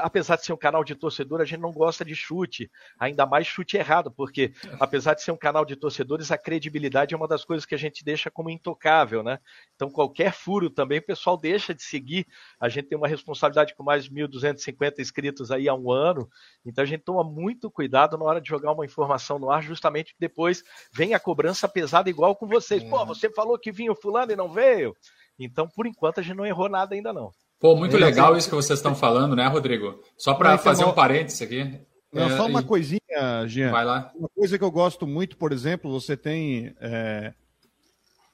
[0.00, 3.46] Apesar de ser um canal de torcedor, a gente não gosta de chute, ainda mais
[3.46, 7.44] chute errado, porque apesar de ser um canal de torcedores, a credibilidade é uma das
[7.44, 9.38] coisas que a gente deixa como intocável, né?
[9.74, 12.26] Então, qualquer furo também, o pessoal deixa de seguir.
[12.60, 16.28] A gente tem uma responsabilidade com mais de 1.250 inscritos aí há um ano.
[16.64, 20.14] Então a gente toma muito cuidado na hora de jogar uma informação no ar, justamente
[20.18, 22.82] depois vem a cobrança pesada igual com vocês.
[22.84, 24.94] Pô, você falou que vinha o fulano e não veio.
[25.38, 27.30] Então, por enquanto, a gente não errou nada ainda não.
[27.60, 30.02] Pô, muito é, legal isso que vocês estão falando, né, Rodrigo?
[30.16, 31.80] Só para fazer um parênteses aqui.
[32.12, 32.64] Não, é, só uma e...
[32.64, 33.70] coisinha, Jean.
[33.70, 34.10] Vai lá.
[34.14, 37.34] Uma coisa que eu gosto muito, por exemplo, você tem é,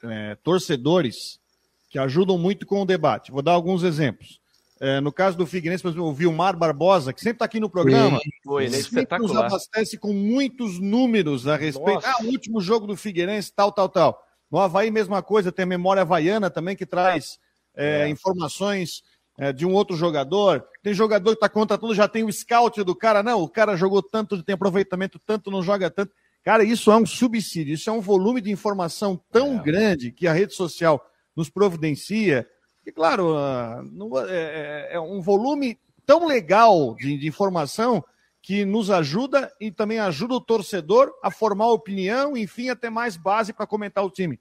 [0.03, 1.41] é, torcedores
[1.91, 3.33] que ajudam muito com o debate.
[3.33, 4.41] Vou dar alguns exemplos.
[4.81, 7.71] É, no caso do Figueirense, por exemplo, o Vilmar Barbosa, que sempre está aqui no
[7.71, 8.21] programa,
[8.61, 11.95] ele é sempre nos abastece com muitos números a respeito.
[11.95, 12.11] Nossa.
[12.11, 14.21] Ah, o último jogo do Figueirense, tal, tal, tal.
[14.51, 17.39] No Havaí, mesma coisa, tem a memória havaiana também, que traz
[17.77, 18.09] é, é.
[18.09, 19.03] informações
[19.39, 20.65] é, de um outro jogador.
[20.83, 23.23] Tem jogador que está contratando, já tem o scout do cara.
[23.23, 26.13] Não, o cara jogou tanto, tem aproveitamento tanto, não joga tanto.
[26.43, 29.63] Cara, isso é um subsídio, isso é um volume de informação tão é.
[29.63, 31.05] grande que a rede social
[31.35, 32.47] nos providencia
[32.87, 33.83] e, claro, ah,
[34.29, 38.05] é, é, é, um volume tão legal de, informação
[38.43, 43.17] que nos ajuda e também ajuda o torcedor a formar opinião, enfim, a ter mais
[43.17, 44.39] base para comentar o time.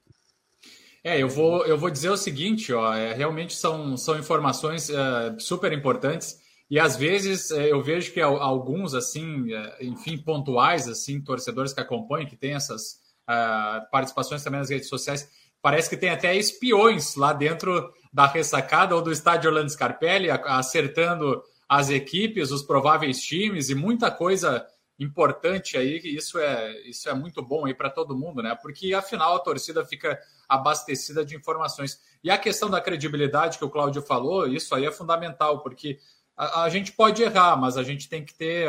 [1.02, 4.94] É, eu vou, eu vou dizer o seguinte, ó, é, realmente são, são informações é,
[5.38, 6.38] super importantes
[6.70, 11.80] e às vezes é, eu vejo que alguns, assim, é, enfim, pontuais, assim, torcedores que
[11.80, 15.28] acompanham, que têm essas uh, participações também nas redes sociais,
[15.64, 21.42] parece que tem até espiões lá dentro da ressacada ou do estádio Orlando Scarpelli, acertando
[21.66, 24.62] as equipes, os prováveis times e muita coisa
[24.98, 26.02] importante aí.
[26.04, 28.54] Isso é, isso é muito bom aí para todo mundo, né?
[28.60, 31.98] Porque afinal a torcida fica abastecida de informações.
[32.22, 35.98] E a questão da credibilidade que o Cláudio falou, isso aí é fundamental, porque
[36.36, 38.68] a, a gente pode errar, mas a gente tem que ter,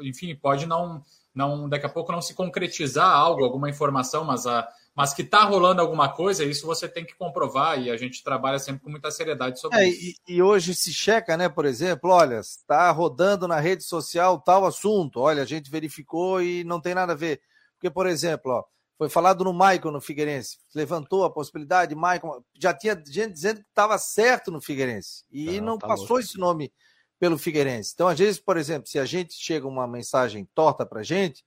[0.00, 1.00] enfim, pode não,
[1.32, 5.42] não daqui a pouco não se concretizar algo, alguma informação, mas a mas que está
[5.42, 9.10] rolando alguma coisa, isso você tem que comprovar e a gente trabalha sempre com muita
[9.10, 10.20] seriedade sobre é, isso.
[10.28, 14.64] E, e, hoje se checa, né, por exemplo, olha, está rodando na rede social tal
[14.64, 17.40] assunto, olha, a gente verificou e não tem nada a ver.
[17.76, 18.64] Porque, por exemplo, ó,
[18.96, 23.68] foi falado no Maicon no Figueirense, levantou a possibilidade, Maicon, já tinha gente dizendo que
[23.68, 26.20] estava certo no Figueirense e não, não tá passou louco.
[26.20, 26.72] esse nome
[27.18, 27.90] pelo Figueirense.
[27.94, 31.44] Então, às vezes, por exemplo, se a gente chega uma mensagem torta para a gente,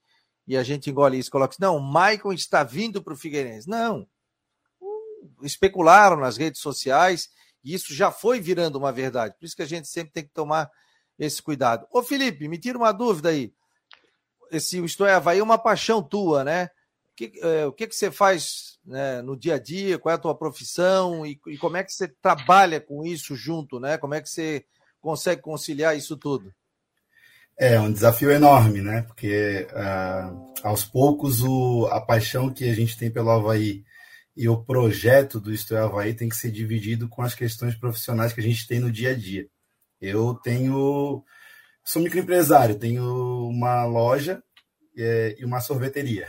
[0.48, 3.68] e a gente engole isso, coloca não, o Maicon está vindo para o Figueirense.
[3.68, 4.08] Não.
[5.42, 7.28] Especularam nas redes sociais
[7.62, 9.36] e isso já foi virando uma verdade.
[9.38, 10.70] Por isso que a gente sempre tem que tomar
[11.18, 11.86] esse cuidado.
[11.92, 13.52] Ô, Felipe, me tira uma dúvida aí.
[14.50, 16.70] Esse Isto é Havaí é uma paixão tua, né?
[17.12, 19.98] O que, é, o que, que você faz né, no dia a dia?
[19.98, 21.26] Qual é a tua profissão?
[21.26, 23.98] E, e como é que você trabalha com isso junto, né?
[23.98, 24.64] Como é que você
[24.98, 26.54] consegue conciliar isso tudo?
[27.58, 29.02] É um desafio enorme, né?
[29.02, 33.84] Porque uh, aos poucos o, a paixão que a gente tem pelo Havaí
[34.36, 38.32] e o projeto do Isto é Havaí tem que ser dividido com as questões profissionais
[38.32, 39.48] que a gente tem no dia a dia.
[40.00, 41.24] Eu tenho.
[41.84, 44.40] Sou microempresário, tenho uma loja
[44.96, 46.28] é, e uma sorveteria.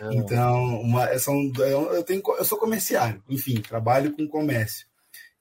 [0.00, 0.08] É.
[0.16, 4.86] então, uma, são, eu, tenho, eu sou comerciário, enfim, trabalho com comércio.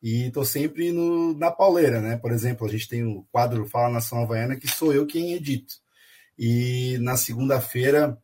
[0.01, 2.17] E estou sempre no, na pauleira, né?
[2.17, 5.75] Por exemplo, a gente tem o quadro Fala Nação Havaiana, que sou eu quem edito.
[6.37, 8.17] E na segunda-feira,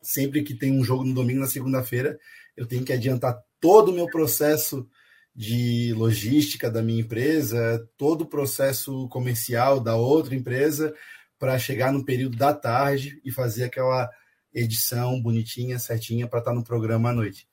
[0.00, 2.18] sempre que tem um jogo no domingo, na segunda-feira,
[2.56, 4.88] eu tenho que adiantar todo o meu processo
[5.34, 10.94] de logística da minha empresa, todo o processo comercial da outra empresa,
[11.38, 14.10] para chegar no período da tarde e fazer aquela
[14.52, 17.46] edição bonitinha, certinha, para estar tá no programa à noite.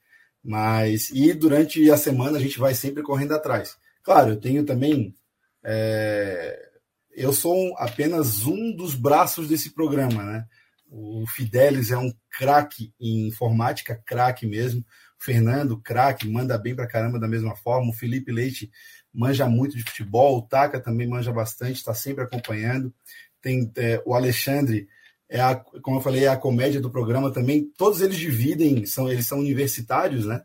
[0.48, 3.76] Mas, e durante a semana a gente vai sempre correndo atrás.
[4.04, 5.16] Claro, eu tenho também.
[5.64, 6.70] É,
[7.16, 10.46] eu sou apenas um dos braços desse programa, né?
[10.88, 14.86] O Fidelis é um craque em informática, craque mesmo.
[15.18, 17.90] Fernando, craque, manda bem pra caramba da mesma forma.
[17.90, 18.70] O Felipe Leite
[19.12, 22.94] manja muito de futebol, o Taka também manja bastante, está sempre acompanhando.
[23.42, 24.88] Tem é, o Alexandre,
[25.30, 27.72] é a, como eu falei, é a comédia do programa também.
[27.78, 30.44] Todos eles dividem, são, eles são universitários, né?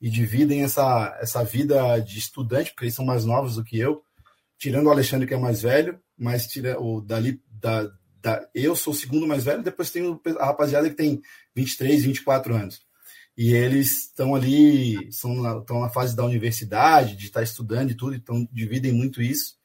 [0.00, 4.02] E dividem essa, essa vida de estudante, porque eles são mais novos do que eu,
[4.58, 8.92] tirando o Alexandre, que é mais velho, mas tira o dali da, da, eu sou
[8.92, 11.20] o segundo mais velho, depois tem a rapaziada que tem
[11.54, 12.80] 23, 24 anos.
[13.36, 17.94] E eles estão ali, são na, estão na fase da universidade, de estar estudando e
[17.94, 19.56] tudo, então dividem muito isso.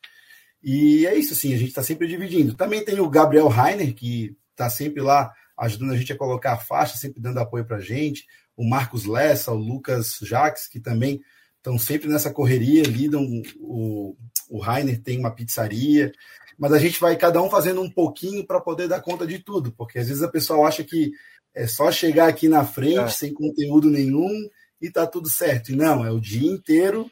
[0.63, 2.53] E é isso, sim, a gente está sempre dividindo.
[2.53, 6.57] Também tem o Gabriel Rainer, que está sempre lá ajudando a gente a colocar a
[6.57, 8.25] faixa, sempre dando apoio para a gente.
[8.55, 11.21] O Marcos Lessa, o Lucas Jacques, que também
[11.57, 13.25] estão sempre nessa correria, lidam.
[13.59, 14.15] O,
[14.49, 16.11] o Rainer tem uma pizzaria
[16.57, 19.71] mas a gente vai cada um fazendo um pouquinho para poder dar conta de tudo,
[19.71, 21.11] porque às vezes a pessoa acha que
[21.53, 23.09] é só chegar aqui na frente é.
[23.09, 24.49] sem conteúdo nenhum
[24.81, 25.71] e tá tudo certo.
[25.71, 27.09] E não, é o dia inteiro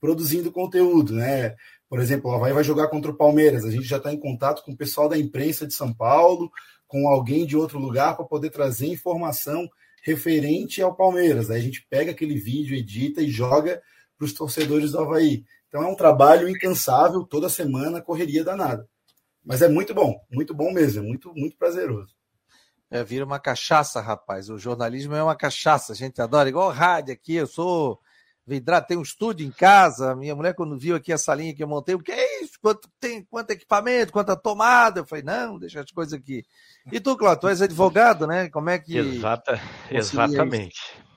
[0.00, 1.54] produzindo conteúdo, né?
[1.88, 4.62] Por exemplo, o Havaí vai jogar contra o Palmeiras, a gente já está em contato
[4.64, 6.50] com o pessoal da imprensa de São Paulo,
[6.92, 9.66] com alguém de outro lugar para poder trazer informação
[10.02, 11.48] referente ao Palmeiras.
[11.48, 13.80] Aí a gente pega aquele vídeo, edita e joga
[14.18, 15.42] para os torcedores do Havaí.
[15.68, 18.86] Então é um trabalho incansável, toda semana, correria danada.
[19.42, 22.14] Mas é muito bom, muito bom mesmo, é muito, muito prazeroso.
[22.90, 24.50] É, vira uma cachaça, rapaz.
[24.50, 26.50] O jornalismo é uma cachaça, a gente adora.
[26.50, 27.98] Igual rádio aqui, eu sou
[28.46, 30.14] vidrado, tenho um estúdio em casa.
[30.14, 32.31] Minha mulher, quando viu aqui essa linha que eu montei, o que isso?
[32.62, 35.00] Quanto tem, quanto equipamento, quanta tomada?
[35.00, 36.44] Eu falei, não, deixa as coisas aqui.
[36.92, 38.48] E tu, Cláudio, tu és advogado, né?
[38.48, 38.96] Como é que.
[38.96, 39.60] Exata,
[39.90, 40.76] exatamente.
[40.76, 41.12] Isso?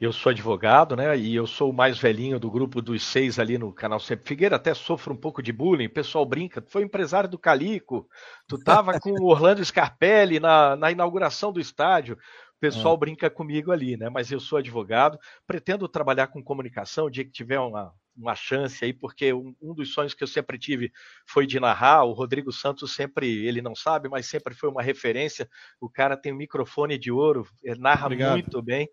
[0.00, 1.16] Eu sou advogado, né?
[1.16, 4.54] E eu sou o mais velhinho do grupo dos seis ali no canal Sempre Figueira.
[4.54, 5.86] Até sofro um pouco de bullying.
[5.86, 6.60] O pessoal brinca.
[6.60, 8.08] Tu foi empresário do Calico.
[8.46, 12.14] Tu tava com o Orlando Scarpelli na, na inauguração do estádio.
[12.14, 12.98] O pessoal é.
[12.98, 14.08] brinca comigo ali, né?
[14.08, 15.18] Mas eu sou advogado.
[15.44, 19.74] Pretendo trabalhar com comunicação o dia que tiver uma, uma chance aí, porque um, um,
[19.74, 20.92] dos sonhos que eu sempre tive
[21.26, 22.04] foi de narrar.
[22.04, 25.48] O Rodrigo Santos sempre, ele não sabe, mas sempre foi uma referência.
[25.80, 27.46] O cara tem um microfone de ouro,
[27.78, 28.32] narra Obrigado.
[28.32, 28.88] muito bem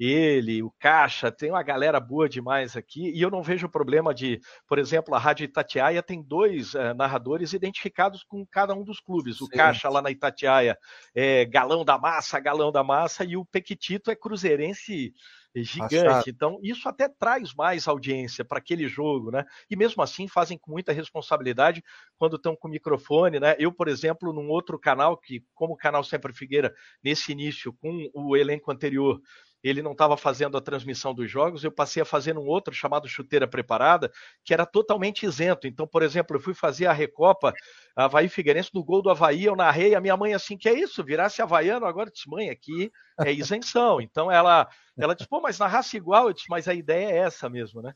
[0.00, 4.40] ele, o Caixa, tem uma galera boa demais aqui, e eu não vejo problema de,
[4.66, 9.42] por exemplo, a Rádio Itatiaia tem dois uh, narradores identificados com cada um dos clubes.
[9.42, 9.52] O Sim.
[9.52, 10.78] Caixa lá na Itatiaia
[11.14, 15.12] é galão da massa, galão da massa, e o Pequitito é cruzeirense
[15.54, 15.96] gigante.
[15.96, 16.28] Achado.
[16.28, 19.44] Então, isso até traz mais audiência para aquele jogo, né?
[19.68, 21.82] E mesmo assim fazem com muita responsabilidade
[22.18, 23.56] quando estão com o microfone, né?
[23.58, 28.10] Eu, por exemplo, num outro canal, que, como o canal Sempre Figueira, nesse início, com
[28.14, 29.20] o elenco anterior,
[29.62, 33.08] ele não estava fazendo a transmissão dos jogos, eu passei a fazer um outro chamado
[33.08, 34.10] Chuteira Preparada,
[34.44, 35.66] que era totalmente isento.
[35.66, 37.52] Então, por exemplo, eu fui fazer a Recopa
[37.94, 41.04] Havaí Figueirense no gol do Havaí, eu narrei, a minha mãe assim, que é isso?
[41.04, 42.90] Virasse havaiano, agora disse, mãe, aqui
[43.20, 44.00] é isenção.
[44.00, 47.48] Então ela, ela disse, pô, mas narrasse igual, eu disse, mas a ideia é essa
[47.48, 47.94] mesmo, né?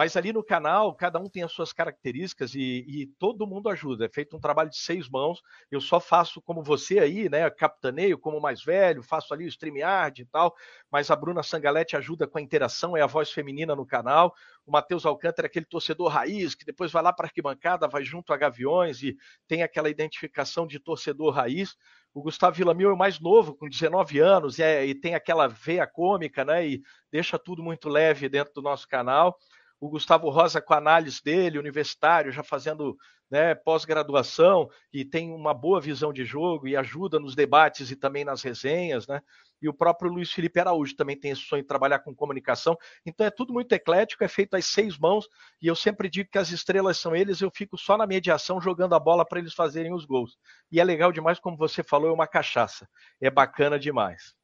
[0.00, 4.06] Mas ali no canal, cada um tem as suas características e, e, todo mundo ajuda.
[4.06, 5.42] É feito um trabalho de seis mãos.
[5.70, 7.50] Eu só faço como você aí, né?
[7.50, 10.56] Capitaneio como mais velho, faço ali o StreamYard e tal.
[10.90, 14.34] Mas a Bruna Sangalete ajuda com a interação, é a voz feminina no canal.
[14.64, 18.02] O Matheus Alcântara é aquele torcedor raiz que depois vai lá para a arquibancada, vai
[18.02, 19.14] junto a Gaviões e
[19.46, 21.76] tem aquela identificação de torcedor raiz.
[22.14, 25.46] O Gustavo Villamil é o mais novo, com 19 anos, e, é, e tem aquela
[25.46, 26.66] veia cômica, né?
[26.66, 26.82] E
[27.12, 29.38] deixa tudo muito leve dentro do nosso canal
[29.80, 32.96] o Gustavo Rosa com a análise dele, universitário, já fazendo
[33.30, 38.24] né, pós-graduação e tem uma boa visão de jogo e ajuda nos debates e também
[38.24, 39.22] nas resenhas, né?
[39.62, 42.76] E o próprio Luiz Felipe Araújo também tem esse sonho de trabalhar com comunicação.
[43.04, 45.28] Então é tudo muito eclético, é feito às seis mãos
[45.62, 48.94] e eu sempre digo que as estrelas são eles, eu fico só na mediação jogando
[48.94, 50.36] a bola para eles fazerem os gols.
[50.72, 52.88] E é legal demais, como você falou, é uma cachaça.
[53.20, 54.34] É bacana demais.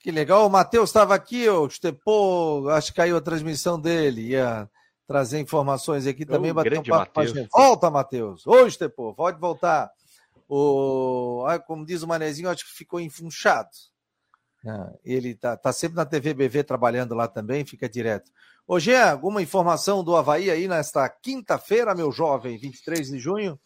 [0.00, 0.46] Que legal.
[0.46, 4.28] O Matheus estava aqui, o Estepô, acho que caiu a transmissão dele.
[4.28, 4.68] Ia
[5.06, 7.48] trazer informações aqui também, bater um papo a gente.
[7.52, 8.46] Volta, Matheus.
[8.46, 9.90] Ô, Estepô, pode voltar.
[10.48, 13.68] O, como diz o Manezinho, acho que ficou enfunchado.
[14.66, 18.30] Ah, ele tá, tá sempre na TV BV trabalhando lá também, fica direto.
[18.66, 23.58] Ô, Jean, alguma informação do Havaí aí nesta quinta-feira, meu jovem, 23 de junho?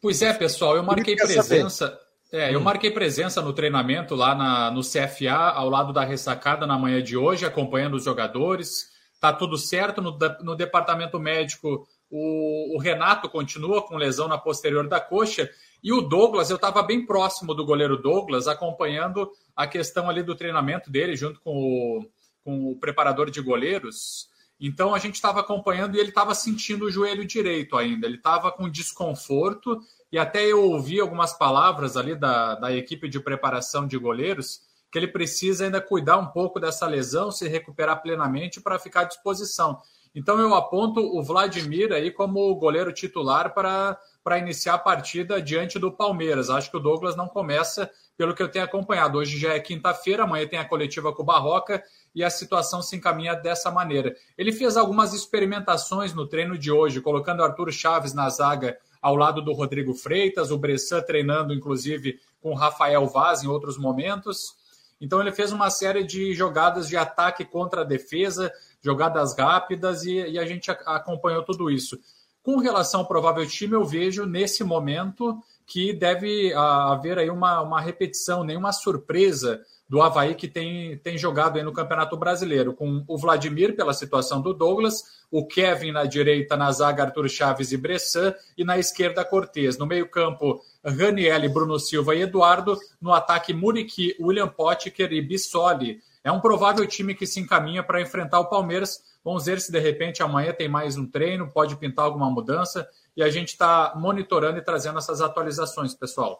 [0.00, 1.70] Pois é, pessoal, eu marquei presença.
[1.70, 2.05] Saber.
[2.32, 2.62] É, eu hum.
[2.62, 7.16] marquei presença no treinamento lá na, no CFA, ao lado da ressacada na manhã de
[7.16, 8.90] hoje, acompanhando os jogadores.
[9.20, 11.86] Tá tudo certo no, no departamento médico.
[12.10, 15.48] O, o, Renato continua com lesão na posterior da coxa.
[15.82, 20.34] E o Douglas, eu estava bem próximo do goleiro Douglas, acompanhando a questão ali do
[20.34, 22.10] treinamento dele, junto com o,
[22.44, 24.28] com o preparador de goleiros.
[24.60, 28.06] Então a gente estava acompanhando e ele estava sentindo o joelho direito ainda.
[28.06, 29.80] Ele estava com desconforto
[30.16, 34.98] e até eu ouvi algumas palavras ali da, da equipe de preparação de goleiros que
[34.98, 39.78] ele precisa ainda cuidar um pouco dessa lesão, se recuperar plenamente para ficar à disposição.
[40.14, 45.78] Então eu aponto o Vladimir aí como goleiro titular para, para iniciar a partida diante
[45.78, 46.48] do Palmeiras.
[46.48, 49.18] Acho que o Douglas não começa, pelo que eu tenho acompanhado.
[49.18, 52.96] Hoje já é quinta-feira, amanhã tem a coletiva com o Barroca e a situação se
[52.96, 54.16] encaminha dessa maneira.
[54.38, 59.40] Ele fez algumas experimentações no treino de hoje, colocando Arthur Chaves na zaga ao lado
[59.40, 64.56] do Rodrigo Freitas, o Bressan treinando, inclusive, com o Rafael Vaz em outros momentos.
[65.00, 68.52] Então ele fez uma série de jogadas de ataque contra a defesa,
[68.82, 71.96] jogadas rápidas, e, e a gente acompanhou tudo isso.
[72.42, 77.80] Com relação ao provável time, eu vejo nesse momento que deve haver aí uma, uma
[77.80, 83.16] repetição, nenhuma surpresa do Havaí que tem, tem jogado aí no Campeonato Brasileiro, com o
[83.16, 88.34] Vladimir pela situação do Douglas, o Kevin na direita, na zaga Arthur Chaves e Bressan,
[88.56, 89.78] e na esquerda Cortez.
[89.78, 92.78] No meio-campo, Raniel, Bruno Silva e Eduardo.
[93.00, 96.00] No ataque, Muriqui, William Potker e Bissoli.
[96.22, 99.00] É um provável time que se encaminha para enfrentar o Palmeiras.
[99.24, 102.88] Vamos ver se de repente amanhã tem mais um treino, pode pintar alguma mudança.
[103.16, 106.38] E a gente está monitorando e trazendo essas atualizações, pessoal.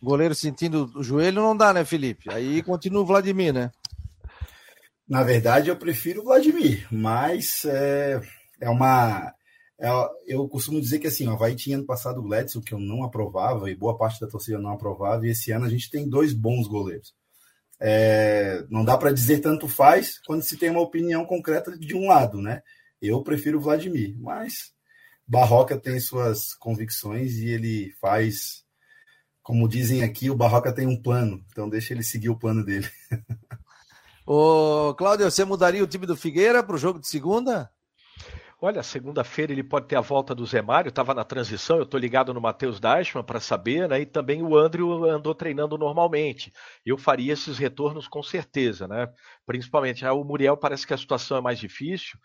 [0.00, 2.30] Goleiro sentindo o joelho não dá, né, Felipe?
[2.30, 3.70] Aí continua o Vladimir, né?
[5.08, 8.20] Na verdade, eu prefiro o Vladimir, mas é,
[8.60, 9.34] é uma.
[9.78, 9.88] É,
[10.26, 13.02] eu costumo dizer que assim, o Havaí tinha ano passado o Gladson, que eu não
[13.02, 16.32] aprovava, e boa parte da torcida não aprovava, e esse ano a gente tem dois
[16.32, 17.12] bons goleiros.
[17.80, 22.06] É, não dá para dizer tanto faz quando se tem uma opinião concreta de um
[22.06, 22.62] lado, né?
[23.00, 24.72] Eu prefiro o Vladimir, mas
[25.26, 28.62] Barroca tem suas convicções e ele faz
[29.42, 32.88] como dizem aqui, o Barroca tem um plano, então deixa ele seguir o plano dele.
[34.24, 37.68] Ô, Cláudio, você mudaria o time do Figueira para o jogo de segunda?
[38.64, 41.98] Olha, segunda-feira ele pode ter a volta do Zé Mário, estava na transição, eu estou
[41.98, 44.00] ligado no Matheus Deichmann para saber, né?
[44.02, 46.52] E também o Andrew andou treinando normalmente.
[46.86, 49.08] Eu faria esses retornos com certeza, né?
[49.44, 52.16] Principalmente, ah, o Muriel parece que a situação é mais difícil,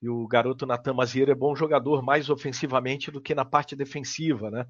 [0.00, 4.50] e o garoto Natan Mazieira é bom jogador mais ofensivamente do que na parte defensiva,
[4.50, 4.66] né?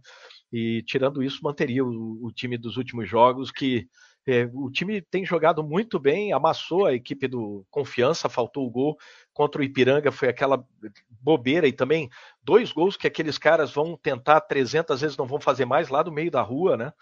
[0.52, 3.88] E tirando isso, manteria o, o time dos últimos jogos, que
[4.28, 8.96] é, o time tem jogado muito bem, amassou a equipe do Confiança, faltou o gol
[9.32, 10.64] contra o Ipiranga, foi aquela
[11.08, 12.10] bobeira e também
[12.42, 16.10] dois gols que aqueles caras vão tentar 300 vezes, não vão fazer mais lá do
[16.10, 16.92] meio da rua, né?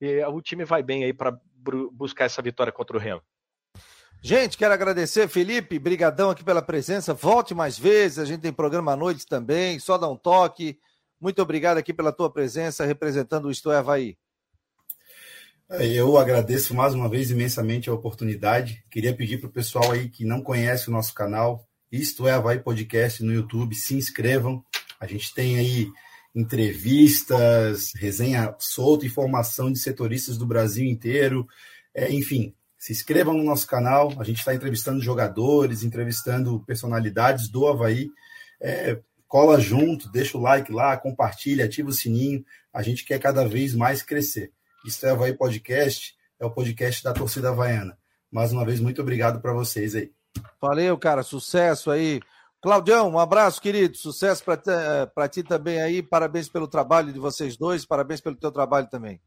[0.00, 1.38] E o time vai bem aí para
[1.92, 3.22] buscar essa vitória contra o Remo.
[4.26, 7.12] Gente, quero agradecer, Felipe, brigadão aqui pela presença.
[7.12, 10.78] Volte mais vezes, a gente tem programa à noite também, só dá um toque.
[11.20, 14.16] Muito obrigado aqui pela tua presença representando o Isto é Havaí.
[15.68, 18.82] É, eu agradeço mais uma vez imensamente a oportunidade.
[18.90, 22.58] Queria pedir para o pessoal aí que não conhece o nosso canal, Isto é Havaí
[22.58, 24.64] Podcast no YouTube, se inscrevam.
[24.98, 25.92] A gente tem aí
[26.34, 31.46] entrevistas, resenha solta, informação de setoristas do Brasil inteiro.
[31.94, 32.54] É, enfim,
[32.84, 34.12] se inscrevam no nosso canal.
[34.18, 38.10] A gente está entrevistando jogadores, entrevistando personalidades do Havaí.
[38.60, 42.44] É, cola junto, deixa o like lá, compartilha, ativa o sininho.
[42.70, 44.52] A gente quer cada vez mais crescer.
[44.84, 47.96] Isso é Havaí Podcast, é o podcast da torcida havaiana.
[48.30, 50.12] Mais uma vez, muito obrigado para vocês aí.
[50.60, 51.22] Valeu, cara.
[51.22, 52.20] Sucesso aí.
[52.60, 53.96] Claudião, um abraço, querido.
[53.96, 56.02] Sucesso para ti também aí.
[56.02, 57.86] Parabéns pelo trabalho de vocês dois.
[57.86, 59.22] Parabéns pelo teu trabalho também.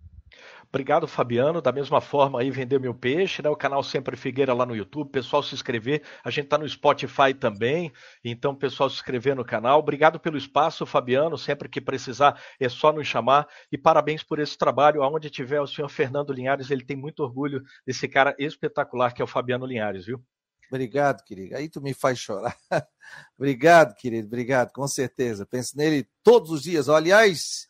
[0.69, 1.61] Obrigado, Fabiano.
[1.61, 3.49] Da mesma forma aí, vender meu peixe, né?
[3.49, 5.09] O canal Sempre Figueira lá no YouTube.
[5.09, 6.03] Pessoal se inscrever.
[6.23, 7.91] A gente tá no Spotify também.
[8.23, 9.79] Então, pessoal se inscrever no canal.
[9.79, 11.37] Obrigado pelo espaço, Fabiano.
[11.37, 13.47] Sempre que precisar, é só nos chamar.
[13.71, 15.03] E parabéns por esse trabalho.
[15.03, 19.25] Aonde tiver o senhor Fernando Linhares, ele tem muito orgulho desse cara espetacular que é
[19.25, 20.21] o Fabiano Linhares, viu?
[20.69, 21.55] Obrigado, querido.
[21.55, 22.55] Aí tu me faz chorar.
[23.37, 24.27] obrigado, querido.
[24.27, 25.45] Obrigado, com certeza.
[25.45, 26.89] Penso nele todos os dias.
[26.89, 27.69] Aliás,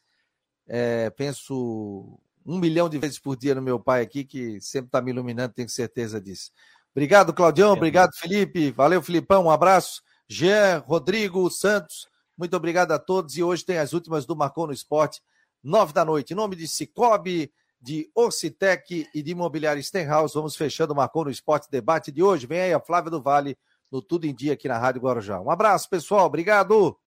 [0.68, 5.02] é, penso um milhão de vezes por dia no meu pai aqui, que sempre está
[5.02, 6.50] me iluminando, tenho certeza disso.
[6.96, 7.74] Obrigado, Claudião.
[7.74, 8.72] Obrigado, Felipe.
[8.72, 9.46] Valeu, Filipão.
[9.46, 10.02] Um abraço.
[10.30, 12.08] Jean, Rodrigo, Santos.
[12.38, 13.36] Muito obrigado a todos.
[13.38, 15.22] E hoje tem as últimas do Marcou no Esporte,
[15.62, 16.32] nove da noite.
[16.32, 21.32] Em nome de Cicobi, de Orcitec e de Imobiliário Stenhouse, vamos fechando o Marcou no
[21.32, 22.48] Esporte debate de hoje.
[22.48, 23.58] Vem aí a Flávia do Vale
[23.92, 25.40] no Tudo em Dia aqui na Rádio Guarujá.
[25.40, 26.26] Um abraço, pessoal.
[26.26, 26.96] Obrigado.